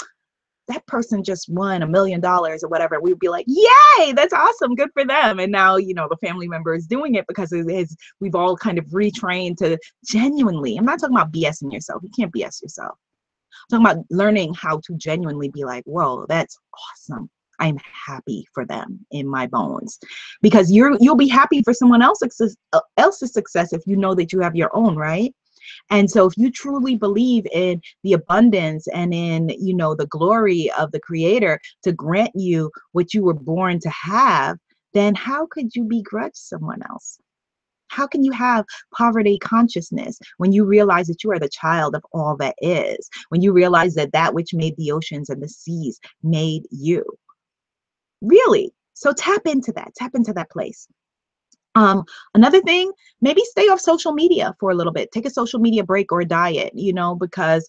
that 0.68 0.86
person 0.86 1.24
just 1.24 1.48
won 1.48 1.82
a 1.82 1.86
million 1.86 2.20
dollars 2.20 2.62
or 2.62 2.68
whatever, 2.68 3.00
we'd 3.00 3.18
be 3.18 3.28
like, 3.28 3.46
yay, 3.48 4.12
that's 4.12 4.32
awesome, 4.32 4.74
good 4.74 4.90
for 4.92 5.04
them. 5.04 5.38
And 5.38 5.50
now, 5.50 5.76
you 5.76 5.94
know, 5.94 6.06
the 6.08 6.26
family 6.26 6.48
member 6.48 6.74
is 6.74 6.86
doing 6.86 7.14
it 7.14 7.26
because 7.26 7.52
it 7.52 7.70
is, 7.70 7.96
we've 8.20 8.34
all 8.34 8.56
kind 8.56 8.78
of 8.78 8.84
retrained 8.86 9.56
to 9.58 9.78
genuinely, 10.06 10.76
I'm 10.76 10.84
not 10.84 11.00
talking 11.00 11.16
about 11.16 11.32
BSing 11.32 11.72
yourself. 11.72 12.02
You 12.02 12.10
can't 12.16 12.32
BS 12.32 12.62
yourself. 12.62 12.96
I'm 13.70 13.82
talking 13.82 13.98
about 13.98 14.06
learning 14.10 14.54
how 14.54 14.80
to 14.84 14.94
genuinely 14.96 15.48
be 15.48 15.64
like, 15.64 15.84
whoa, 15.84 16.26
that's 16.28 16.56
awesome. 16.92 17.30
I'm 17.60 17.78
happy 18.06 18.46
for 18.54 18.64
them 18.64 19.04
in 19.10 19.26
my 19.26 19.46
bones 19.46 19.98
because 20.42 20.70
you're 20.70 20.96
you'll 21.00 21.16
be 21.16 21.26
happy 21.26 21.60
for 21.62 21.74
someone 21.74 22.02
else's 22.02 22.56
uh, 22.72 22.80
else's 22.96 23.32
success 23.32 23.72
if 23.72 23.82
you 23.84 23.96
know 23.96 24.14
that 24.14 24.32
you 24.32 24.40
have 24.40 24.54
your 24.54 24.70
own, 24.74 24.94
right? 24.94 25.34
And 25.90 26.10
so 26.10 26.26
if 26.26 26.36
you 26.36 26.50
truly 26.50 26.96
believe 26.96 27.46
in 27.52 27.80
the 28.02 28.12
abundance 28.12 28.86
and 28.88 29.12
in, 29.14 29.50
you 29.58 29.74
know, 29.74 29.94
the 29.94 30.06
glory 30.06 30.70
of 30.78 30.92
the 30.92 31.00
creator 31.00 31.58
to 31.82 31.92
grant 31.92 32.32
you 32.34 32.70
what 32.92 33.14
you 33.14 33.22
were 33.22 33.34
born 33.34 33.80
to 33.80 33.90
have, 33.90 34.58
then 34.94 35.14
how 35.14 35.46
could 35.50 35.74
you 35.74 35.84
begrudge 35.84 36.34
someone 36.34 36.80
else? 36.90 37.18
How 37.88 38.06
can 38.06 38.22
you 38.22 38.32
have 38.32 38.64
poverty 38.96 39.38
consciousness 39.38 40.18
when 40.36 40.52
you 40.52 40.64
realize 40.64 41.06
that 41.08 41.24
you 41.24 41.30
are 41.32 41.38
the 41.38 41.48
child 41.48 41.94
of 41.94 42.04
all 42.12 42.36
that 42.36 42.54
is? 42.60 43.08
When 43.30 43.40
you 43.40 43.52
realize 43.52 43.94
that 43.94 44.12
that 44.12 44.34
which 44.34 44.54
made 44.54 44.76
the 44.76 44.92
oceans 44.92 45.30
and 45.30 45.42
the 45.42 45.48
seas 45.48 45.98
made 46.22 46.64
you? 46.70 47.04
Really? 48.20 48.72
So 48.94 49.12
tap 49.12 49.42
into 49.46 49.72
that, 49.72 49.94
tap 49.96 50.14
into 50.14 50.32
that 50.34 50.50
place. 50.50 50.86
Um, 51.74 52.04
another 52.34 52.60
thing, 52.62 52.90
maybe 53.20 53.42
stay 53.44 53.68
off 53.68 53.80
social 53.80 54.12
media 54.12 54.54
for 54.58 54.70
a 54.70 54.74
little 54.74 54.92
bit. 54.92 55.12
Take 55.12 55.26
a 55.26 55.30
social 55.30 55.60
media 55.60 55.84
break 55.84 56.10
or 56.10 56.20
a 56.20 56.24
diet, 56.24 56.72
you 56.74 56.92
know, 56.92 57.14
because 57.14 57.68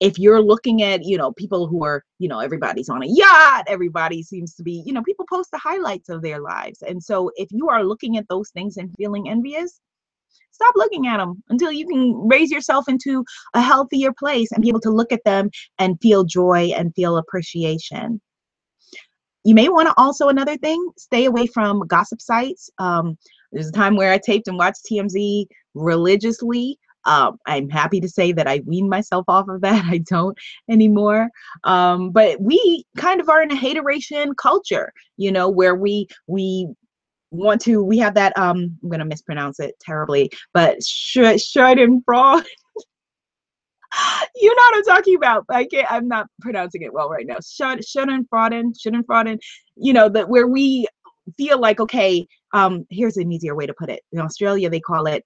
if 0.00 0.18
you're 0.18 0.40
looking 0.40 0.82
at, 0.82 1.04
you 1.04 1.16
know, 1.16 1.32
people 1.32 1.66
who 1.66 1.84
are, 1.84 2.04
you 2.18 2.28
know, 2.28 2.38
everybody's 2.38 2.88
on 2.88 3.02
a 3.02 3.06
yacht, 3.06 3.64
everybody 3.66 4.22
seems 4.22 4.54
to 4.54 4.62
be, 4.62 4.82
you 4.86 4.92
know, 4.92 5.02
people 5.02 5.26
post 5.28 5.50
the 5.50 5.58
highlights 5.58 6.08
of 6.08 6.22
their 6.22 6.40
lives. 6.40 6.82
And 6.82 7.02
so 7.02 7.30
if 7.36 7.48
you 7.50 7.68
are 7.68 7.84
looking 7.84 8.16
at 8.16 8.28
those 8.28 8.50
things 8.50 8.76
and 8.76 8.94
feeling 8.96 9.28
envious, 9.28 9.80
stop 10.52 10.74
looking 10.76 11.06
at 11.06 11.16
them 11.16 11.42
until 11.48 11.72
you 11.72 11.86
can 11.86 12.28
raise 12.28 12.50
yourself 12.50 12.88
into 12.88 13.24
a 13.54 13.60
healthier 13.60 14.12
place 14.12 14.52
and 14.52 14.62
be 14.62 14.68
able 14.68 14.80
to 14.80 14.90
look 14.90 15.12
at 15.12 15.24
them 15.24 15.50
and 15.78 15.98
feel 16.00 16.24
joy 16.24 16.70
and 16.76 16.94
feel 16.94 17.16
appreciation 17.16 18.20
you 19.44 19.54
may 19.54 19.68
want 19.68 19.88
to 19.88 19.94
also 19.96 20.28
another 20.28 20.56
thing 20.56 20.90
stay 20.96 21.24
away 21.24 21.46
from 21.46 21.86
gossip 21.86 22.20
sites. 22.20 22.70
Um, 22.78 23.16
there's 23.50 23.68
a 23.68 23.72
time 23.72 23.96
where 23.96 24.12
i 24.12 24.18
taped 24.18 24.48
and 24.48 24.58
watched 24.58 24.86
tmz 24.90 25.46
religiously. 25.74 26.78
Um, 27.04 27.38
i'm 27.46 27.68
happy 27.68 28.00
to 28.00 28.08
say 28.08 28.32
that 28.32 28.46
i 28.46 28.62
weaned 28.64 28.90
myself 28.90 29.24
off 29.28 29.48
of 29.48 29.60
that. 29.62 29.84
I 29.88 29.98
don't 29.98 30.38
anymore. 30.70 31.28
Um, 31.64 32.10
but 32.10 32.40
we 32.40 32.84
kind 32.96 33.20
of 33.20 33.28
are 33.28 33.42
in 33.42 33.50
a 33.50 33.56
hateration 33.56 34.34
culture 34.34 34.92
you 35.16 35.32
know 35.32 35.48
where 35.48 35.74
we 35.74 36.06
we 36.26 36.68
want 37.30 37.60
to 37.62 37.82
we 37.82 37.98
have 37.98 38.14
that 38.14 38.36
um 38.38 38.78
i'm 38.82 38.88
gonna 38.90 39.04
mispronounce 39.04 39.58
it 39.58 39.74
terribly 39.80 40.30
but 40.52 40.82
sh- 40.82 41.18
fraud 42.04 42.44
you 44.36 44.48
know 44.48 44.62
what 44.62 44.76
I'm 44.76 44.96
talking 44.96 45.16
about. 45.16 45.44
I 45.48 45.64
can't. 45.64 45.90
I'm 45.90 46.08
not 46.08 46.26
pronouncing 46.40 46.82
it 46.82 46.92
well 46.92 47.08
right 47.08 47.26
now. 47.26 47.36
Shouldn't 47.42 48.30
frauden, 48.30 48.72
shouldn't 48.78 49.06
frauden. 49.06 49.38
You 49.76 49.92
know 49.92 50.08
that 50.08 50.28
where 50.28 50.46
we 50.46 50.86
feel 51.36 51.58
like 51.58 51.80
okay. 51.80 52.26
Um, 52.54 52.86
here's 52.90 53.16
an 53.16 53.32
easier 53.32 53.54
way 53.54 53.66
to 53.66 53.74
put 53.74 53.90
it. 53.90 54.02
In 54.12 54.20
Australia, 54.20 54.68
they 54.68 54.80
call 54.80 55.06
it 55.06 55.24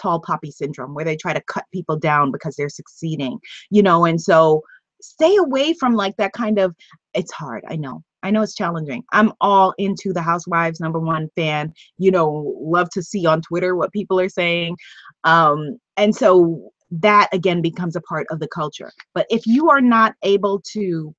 tall 0.00 0.20
poppy 0.20 0.50
syndrome, 0.50 0.94
where 0.94 1.04
they 1.04 1.16
try 1.16 1.32
to 1.32 1.42
cut 1.48 1.64
people 1.72 1.98
down 1.98 2.30
because 2.30 2.56
they're 2.56 2.68
succeeding. 2.68 3.38
You 3.70 3.82
know, 3.82 4.04
and 4.04 4.20
so 4.20 4.62
stay 5.00 5.36
away 5.36 5.74
from 5.74 5.94
like 5.94 6.16
that 6.16 6.32
kind 6.32 6.58
of. 6.58 6.74
It's 7.14 7.32
hard. 7.32 7.64
I 7.68 7.76
know. 7.76 8.02
I 8.22 8.30
know 8.30 8.42
it's 8.42 8.54
challenging. 8.54 9.04
I'm 9.12 9.32
all 9.40 9.74
into 9.78 10.12
the 10.12 10.22
Housewives 10.22 10.80
number 10.80 10.98
one 10.98 11.28
fan. 11.36 11.72
You 11.98 12.10
know, 12.10 12.56
love 12.60 12.90
to 12.90 13.02
see 13.02 13.26
on 13.26 13.42
Twitter 13.42 13.76
what 13.76 13.92
people 13.92 14.18
are 14.18 14.28
saying. 14.28 14.76
Um, 15.24 15.78
and 15.96 16.14
so 16.14 16.72
that 16.90 17.28
again 17.32 17.62
becomes 17.62 17.96
a 17.96 18.00
part 18.02 18.26
of 18.30 18.40
the 18.40 18.48
culture. 18.48 18.92
But 19.14 19.26
if 19.30 19.46
you 19.46 19.70
are 19.70 19.80
not 19.80 20.14
able 20.22 20.60
to 20.72 21.14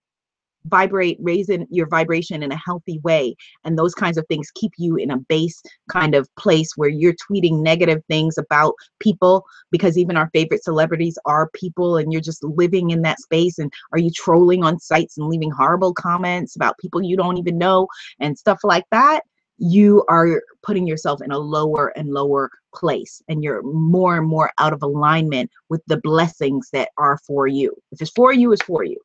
vibrate 0.66 1.18
raising 1.22 1.66
your 1.70 1.88
vibration 1.88 2.44
in 2.44 2.52
a 2.52 2.58
healthy 2.58 3.00
way 3.04 3.36
and 3.64 3.78
those 3.78 3.96
kinds 3.96 4.18
of 4.18 4.26
things 4.28 4.52
keep 4.56 4.72
you 4.78 4.98
in 4.98 5.12
a 5.12 5.18
base 5.18 5.62
kind 5.90 6.16
of 6.16 6.28
place 6.36 6.72
where 6.76 6.90
you're 6.90 7.14
tweeting 7.14 7.62
negative 7.62 8.02
things 8.08 8.38
about 8.38 8.74
people 9.00 9.46
because 9.72 9.98
even 9.98 10.18
our 10.18 10.30
favorite 10.34 10.64
celebrities 10.64 11.18
are 11.26 11.50
people 11.54 11.98
and 11.98 12.12
you're 12.12 12.22
just 12.22 12.44
living 12.44 12.90
in 12.90 13.02
that 13.02 13.20
space 13.20 13.58
and 13.58 13.72
are 13.94 14.00
you 14.00 14.12
trolling 14.12 14.64
on 14.64 14.80
sites 14.80 15.18
and 15.18 15.28
leaving 15.28 15.52
horrible 15.52 15.94
comments 15.94 16.56
about 16.56 16.78
people 16.78 17.02
you 17.02 17.16
don't 17.16 17.38
even 17.38 17.58
know 17.58 17.88
and 18.20 18.38
stuff 18.38 18.60
like 18.64 18.86
that 18.92 19.24
you 19.60 20.04
are 20.10 20.42
putting 20.64 20.88
yourself 20.88 21.22
in 21.22 21.32
a 21.32 21.38
lower 21.38 21.90
and 21.98 22.10
lower 22.10 22.50
place 22.74 23.22
and 23.28 23.44
you're 23.44 23.62
more 23.64 24.18
and 24.18 24.28
more 24.28 24.52
out 24.60 24.74
of 24.74 24.82
alignment 24.84 25.50
with 25.70 25.82
the 25.88 25.98
blessings 25.98 26.70
that 26.72 26.90
are 26.98 27.18
for 27.26 27.48
you 27.48 27.76
if 27.92 28.02
it's 28.02 28.12
for 28.12 28.34
you 28.34 28.52
it's 28.52 28.64
for 28.64 28.84
you 28.84 28.98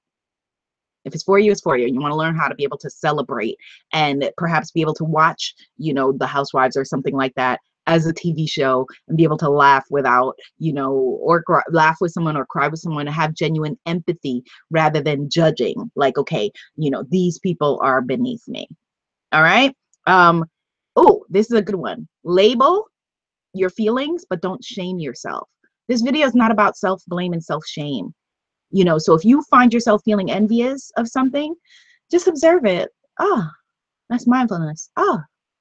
if 1.05 1.15
it's 1.15 1.25
for 1.25 1.39
you, 1.39 1.53
it's 1.53 1.61
for 1.61 1.77
you. 1.77 1.87
You 1.87 2.01
want 2.01 2.13
to 2.13 2.17
learn 2.17 2.37
how 2.37 2.49
to 2.49 2.55
be 2.55 2.65
able 2.65 2.79
to 2.79 2.91
celebrate 2.91 3.57
and 3.93 4.31
perhaps 4.37 4.71
be 4.71 4.81
able 4.81 4.95
to 4.95 5.05
watch, 5.05 5.55
you 5.77 5.93
know, 5.93 6.13
the 6.13 6.27
housewives 6.27 6.77
or 6.77 6.85
something 6.85 7.15
like 7.15 7.35
that 7.35 7.61
as 7.87 8.07
a 8.07 8.15
TV 8.15 8.49
show 8.49 8.87
and 9.09 9.17
be 9.17 9.25
able 9.25 9.37
to 9.39 9.51
laugh 9.51 9.85
without, 9.91 10.35
you 10.59 10.73
know, 10.73 10.93
or 10.93 11.43
cry, 11.43 11.63
laugh 11.71 11.99
with 12.01 12.13
someone 12.13 12.37
or 12.37 12.47
cry 12.47 12.69
with 12.69 12.81
someone 12.81 13.07
and 13.07 13.15
have 13.15 13.35
genuine 13.35 13.79
empathy 13.87 14.43
rather 14.71 15.03
than 15.03 15.29
judging. 15.29 15.91
Like, 15.95 16.17
okay, 16.17 16.51
you 16.77 16.91
know, 16.91 17.05
these 17.11 17.39
people 17.39 17.79
are 17.83 18.01
beneath 18.01 18.47
me. 18.49 18.67
All 19.33 19.43
right. 19.43 19.75
Um, 20.07 20.45
oh, 20.97 21.25
this 21.29 21.51
is 21.51 21.59
a 21.59 21.63
good 21.63 21.75
one. 21.77 22.09
Label 22.25 22.87
your 23.53 23.71
feelings, 23.71 24.25
but 24.29 24.43
don't 24.43 24.63
shame 24.65 24.99
yourself. 24.99 25.49
This 25.89 26.03
video 26.03 26.27
is 26.27 26.35
not 26.35 26.51
about 26.51 26.77
self 26.77 27.03
blame 27.07 27.33
and 27.33 27.45
self 27.45 27.65
shame 27.67 28.15
you 28.71 28.83
know 28.83 28.97
so 28.97 29.13
if 29.13 29.25
you 29.25 29.43
find 29.51 29.75
yourself 29.75 30.01
feeling 30.07 30.31
envious 30.31 30.91
of 30.97 31.07
something 31.07 31.55
just 32.11 32.29
observe 32.29 32.65
it. 32.65 32.91
Ah 33.19 33.25
oh, 33.27 33.51
that's 34.09 34.27
mindfulness. 34.27 34.91
Oh 34.97 35.21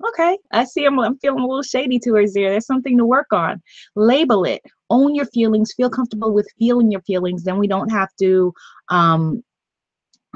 okay. 0.10 0.38
I 0.52 0.66
see 0.66 0.86
I'm, 0.86 1.00
I'm 1.00 1.18
feeling 1.20 1.44
a 1.44 1.48
little 1.48 1.64
shady 1.64 2.00
towards 2.00 2.34
there. 2.34 2.52
There's 2.52 2.66
something 2.66 2.98
to 2.98 3.06
work 3.06 3.32
on. 3.32 3.62
Label 3.96 4.44
it. 4.44 4.62
Own 4.90 5.16
your 5.16 5.26
feelings. 5.28 5.74
Feel 5.76 5.90
comfortable 5.90 6.34
with 6.34 6.48
feeling 6.60 6.92
your 6.92 7.02
feelings. 7.02 7.44
Then 7.44 7.58
we 7.58 7.68
don't 7.68 7.90
have 7.90 8.10
to 8.20 8.54
um, 8.90 9.44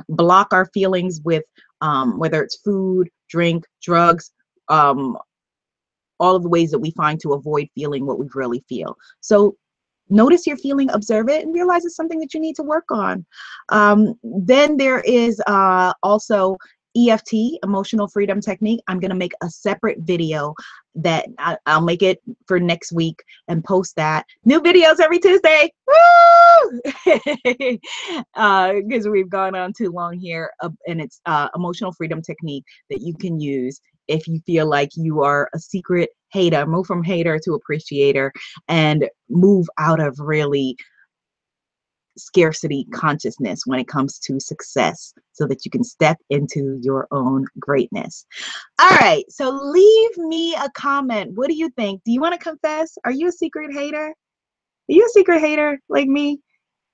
block 0.10 0.54
our 0.54 0.68
feelings 0.74 1.20
with 1.24 1.44
um, 1.82 2.18
whether 2.18 2.44
it's 2.44 2.58
food 2.58 3.10
drink 3.30 3.64
drugs 3.82 4.32
um, 4.70 5.18
all 6.20 6.36
of 6.36 6.44
the 6.44 6.50
ways 6.50 6.72
that 6.72 6.80
we 6.80 6.92
find 6.92 7.20
to 7.20 7.34
avoid 7.34 7.68
feeling 7.76 8.06
what 8.06 8.20
we 8.20 8.28
really 8.34 8.64
feel 8.68 8.98
so 9.22 9.56
notice 10.10 10.48
your 10.48 10.58
feeling, 10.58 10.90
observe 10.92 11.30
it, 11.30 11.44
and 11.44 11.54
realize 11.54 11.86
it's 11.86 11.96
something 11.96 12.20
that 12.20 12.34
you 12.34 12.40
need 12.40 12.56
to 12.56 12.64
work 12.64 12.86
on. 12.92 13.26
Um, 13.70 14.14
then 14.24 14.78
there 14.78 15.02
is 15.02 15.42
uh, 15.48 15.94
also 16.04 16.58
EFT, 16.98 17.60
emotional 17.64 18.08
freedom 18.08 18.42
technique. 18.42 18.82
I'm 18.88 19.00
going 19.00 19.12
to 19.12 19.16
make 19.16 19.34
a 19.44 19.50
separate 19.50 20.00
video 20.02 20.54
that 20.98 21.28
I, 21.38 21.58
will 21.68 21.86
make 21.86 22.02
it 22.02 22.22
for 22.48 22.60
next 22.60 22.92
week 22.92 23.22
and 23.48 23.64
post 23.64 23.96
that. 23.96 24.26
New 24.46 24.60
videos 24.62 25.00
every 25.00 25.20
Tuesday. 25.20 25.72
Woo! 25.88 26.82
Because 28.36 29.06
uh, 29.08 29.12
we've 29.12 29.30
gone 29.30 29.56
on 29.56 29.74
too 29.78 29.92
long 29.92 30.18
here. 30.18 30.52
Uh, 30.62 30.70
and 30.88 31.00
it's 31.00 31.22
uh, 31.26 31.50
emotional 31.56 31.94
freedom 31.94 32.22
technique 32.22 32.66
that 32.90 33.02
you 33.02 33.14
can 33.14 33.40
use 33.40 33.80
if 34.08 34.28
you 34.28 34.40
feel 34.46 34.68
like 34.68 34.90
you 34.96 35.22
are 35.22 35.50
a 35.54 35.60
secret 35.60 36.10
hater, 36.32 36.66
move 36.66 36.86
from 36.86 37.04
hater 37.04 37.40
to 37.44 37.54
appreciator 37.54 38.32
and 38.68 39.08
move 39.30 39.68
out 39.78 40.00
of 40.00 40.18
really 40.20 40.78
scarcity 42.18 42.86
consciousness 42.94 43.62
when 43.66 43.80
it 43.80 43.88
comes 43.88 44.20
to 44.20 44.40
success 44.40 45.14
so 45.34 45.46
that 45.48 45.66
you 45.66 45.72
can 45.72 45.84
step 45.84 46.18
into 46.30 46.80
your 46.82 47.08
own 47.12 47.46
greatness. 47.60 48.26
All 48.80 48.90
right, 48.90 49.24
so 49.30 49.50
leave 49.50 50.18
me 50.18 50.56
a 50.56 50.70
comment. 50.72 51.34
What 51.36 51.48
do 51.48 51.56
you 51.56 51.70
think? 51.72 52.04
Do 52.04 52.12
you 52.12 52.22
want 52.22 52.34
to 52.34 52.40
confess? 52.40 52.98
Are 53.06 53.12
you 53.12 53.28
a 53.28 53.32
secret 53.32 53.74
hater? 53.74 54.08
Are 54.08 54.94
you 54.94 55.06
a 55.06 55.10
secret 55.10 55.40
hater 55.40 55.80
like 55.90 56.08
me? 56.08 56.40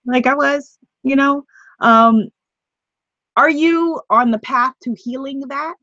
Like 0.05 0.27
I 0.27 0.35
was, 0.35 0.77
you 1.03 1.15
know? 1.15 1.45
Um, 1.79 2.29
are 3.35 3.49
you 3.49 3.99
on 4.09 4.31
the 4.31 4.39
path 4.39 4.73
to 4.83 4.95
healing 4.97 5.41
that? 5.47 5.75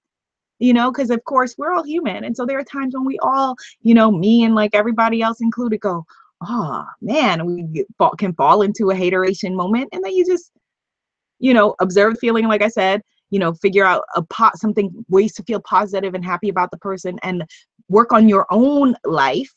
you 0.60 0.74
know, 0.74 0.92
because 0.92 1.10
of 1.10 1.24
course 1.24 1.56
we're 1.58 1.72
all 1.72 1.82
human. 1.82 2.22
And 2.22 2.36
so 2.36 2.46
there 2.46 2.58
are 2.58 2.64
times 2.64 2.94
when 2.94 3.04
we 3.04 3.18
all, 3.20 3.56
you 3.82 3.94
know, 3.94 4.12
me 4.12 4.44
and 4.44 4.54
like 4.54 4.74
everybody 4.74 5.22
else 5.22 5.40
included, 5.40 5.80
go, 5.80 6.04
oh 6.42 6.84
man, 7.00 7.46
we 7.46 7.84
can 8.18 8.34
fall 8.34 8.62
into 8.62 8.90
a 8.90 8.94
hateration 8.94 9.54
moment. 9.54 9.88
And 9.92 10.02
then 10.04 10.12
you 10.12 10.24
just, 10.26 10.52
you 11.38 11.54
know, 11.54 11.74
observe 11.80 12.14
the 12.14 12.20
feeling, 12.20 12.46
like 12.46 12.62
I 12.62 12.68
said, 12.68 13.02
you 13.30 13.38
know, 13.38 13.54
figure 13.54 13.84
out 13.84 14.04
a 14.16 14.22
pot 14.22 14.58
something 14.58 14.92
ways 15.08 15.32
to 15.34 15.42
feel 15.44 15.60
positive 15.60 16.14
and 16.14 16.24
happy 16.24 16.48
about 16.48 16.70
the 16.70 16.78
person 16.78 17.18
and 17.22 17.44
work 17.88 18.12
on 18.12 18.28
your 18.28 18.46
own 18.50 18.96
life 19.04 19.52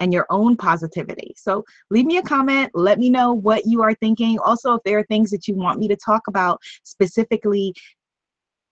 and 0.00 0.12
your 0.12 0.26
own 0.30 0.56
positivity. 0.56 1.34
So 1.36 1.64
leave 1.90 2.06
me 2.06 2.18
a 2.18 2.22
comment. 2.22 2.70
Let 2.74 2.98
me 2.98 3.10
know 3.10 3.32
what 3.32 3.66
you 3.66 3.82
are 3.82 3.94
thinking. 3.94 4.38
Also, 4.40 4.74
if 4.74 4.82
there 4.84 4.98
are 4.98 5.04
things 5.04 5.30
that 5.30 5.48
you 5.48 5.54
want 5.54 5.78
me 5.78 5.88
to 5.88 5.96
talk 5.96 6.22
about 6.28 6.60
specifically 6.82 7.72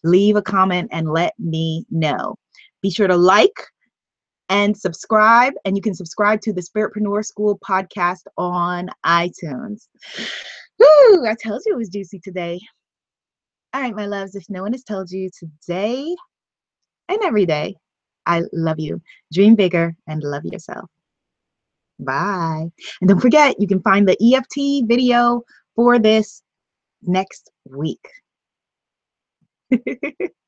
leave 0.04 0.36
a 0.36 0.42
comment 0.42 0.88
and 0.92 1.08
let 1.08 1.32
me 1.38 1.84
know. 1.90 2.36
Be 2.82 2.90
sure 2.90 3.06
to 3.06 3.16
like 3.16 3.68
and 4.48 4.76
subscribe, 4.76 5.54
and 5.64 5.76
you 5.76 5.82
can 5.82 5.94
subscribe 5.94 6.40
to 6.42 6.52
the 6.52 6.62
Spiritpreneur 6.62 7.24
School 7.24 7.58
podcast 7.58 8.22
on 8.36 8.90
iTunes. 9.04 9.88
Woo! 10.78 11.26
I 11.26 11.34
told 11.42 11.62
you 11.66 11.74
it 11.74 11.78
was 11.78 11.88
juicy 11.88 12.20
today. 12.20 12.60
All 13.74 13.80
right, 13.80 13.94
my 13.94 14.06
loves, 14.06 14.34
if 14.34 14.44
no 14.48 14.62
one 14.62 14.72
has 14.72 14.84
told 14.84 15.10
you 15.10 15.30
today 15.38 16.14
and 17.08 17.22
every 17.22 17.46
day, 17.46 17.74
I 18.26 18.42
love 18.52 18.78
you. 18.78 19.00
Dream 19.32 19.54
bigger 19.54 19.94
and 20.06 20.22
love 20.22 20.44
yourself. 20.44 20.88
Bye. 21.98 22.70
And 23.00 23.08
don't 23.08 23.20
forget, 23.20 23.56
you 23.58 23.66
can 23.66 23.80
find 23.80 24.06
the 24.06 24.16
EFT 24.20 24.86
video 24.86 25.42
for 25.74 25.98
this 25.98 26.42
next 27.02 27.50
week. 27.68 28.06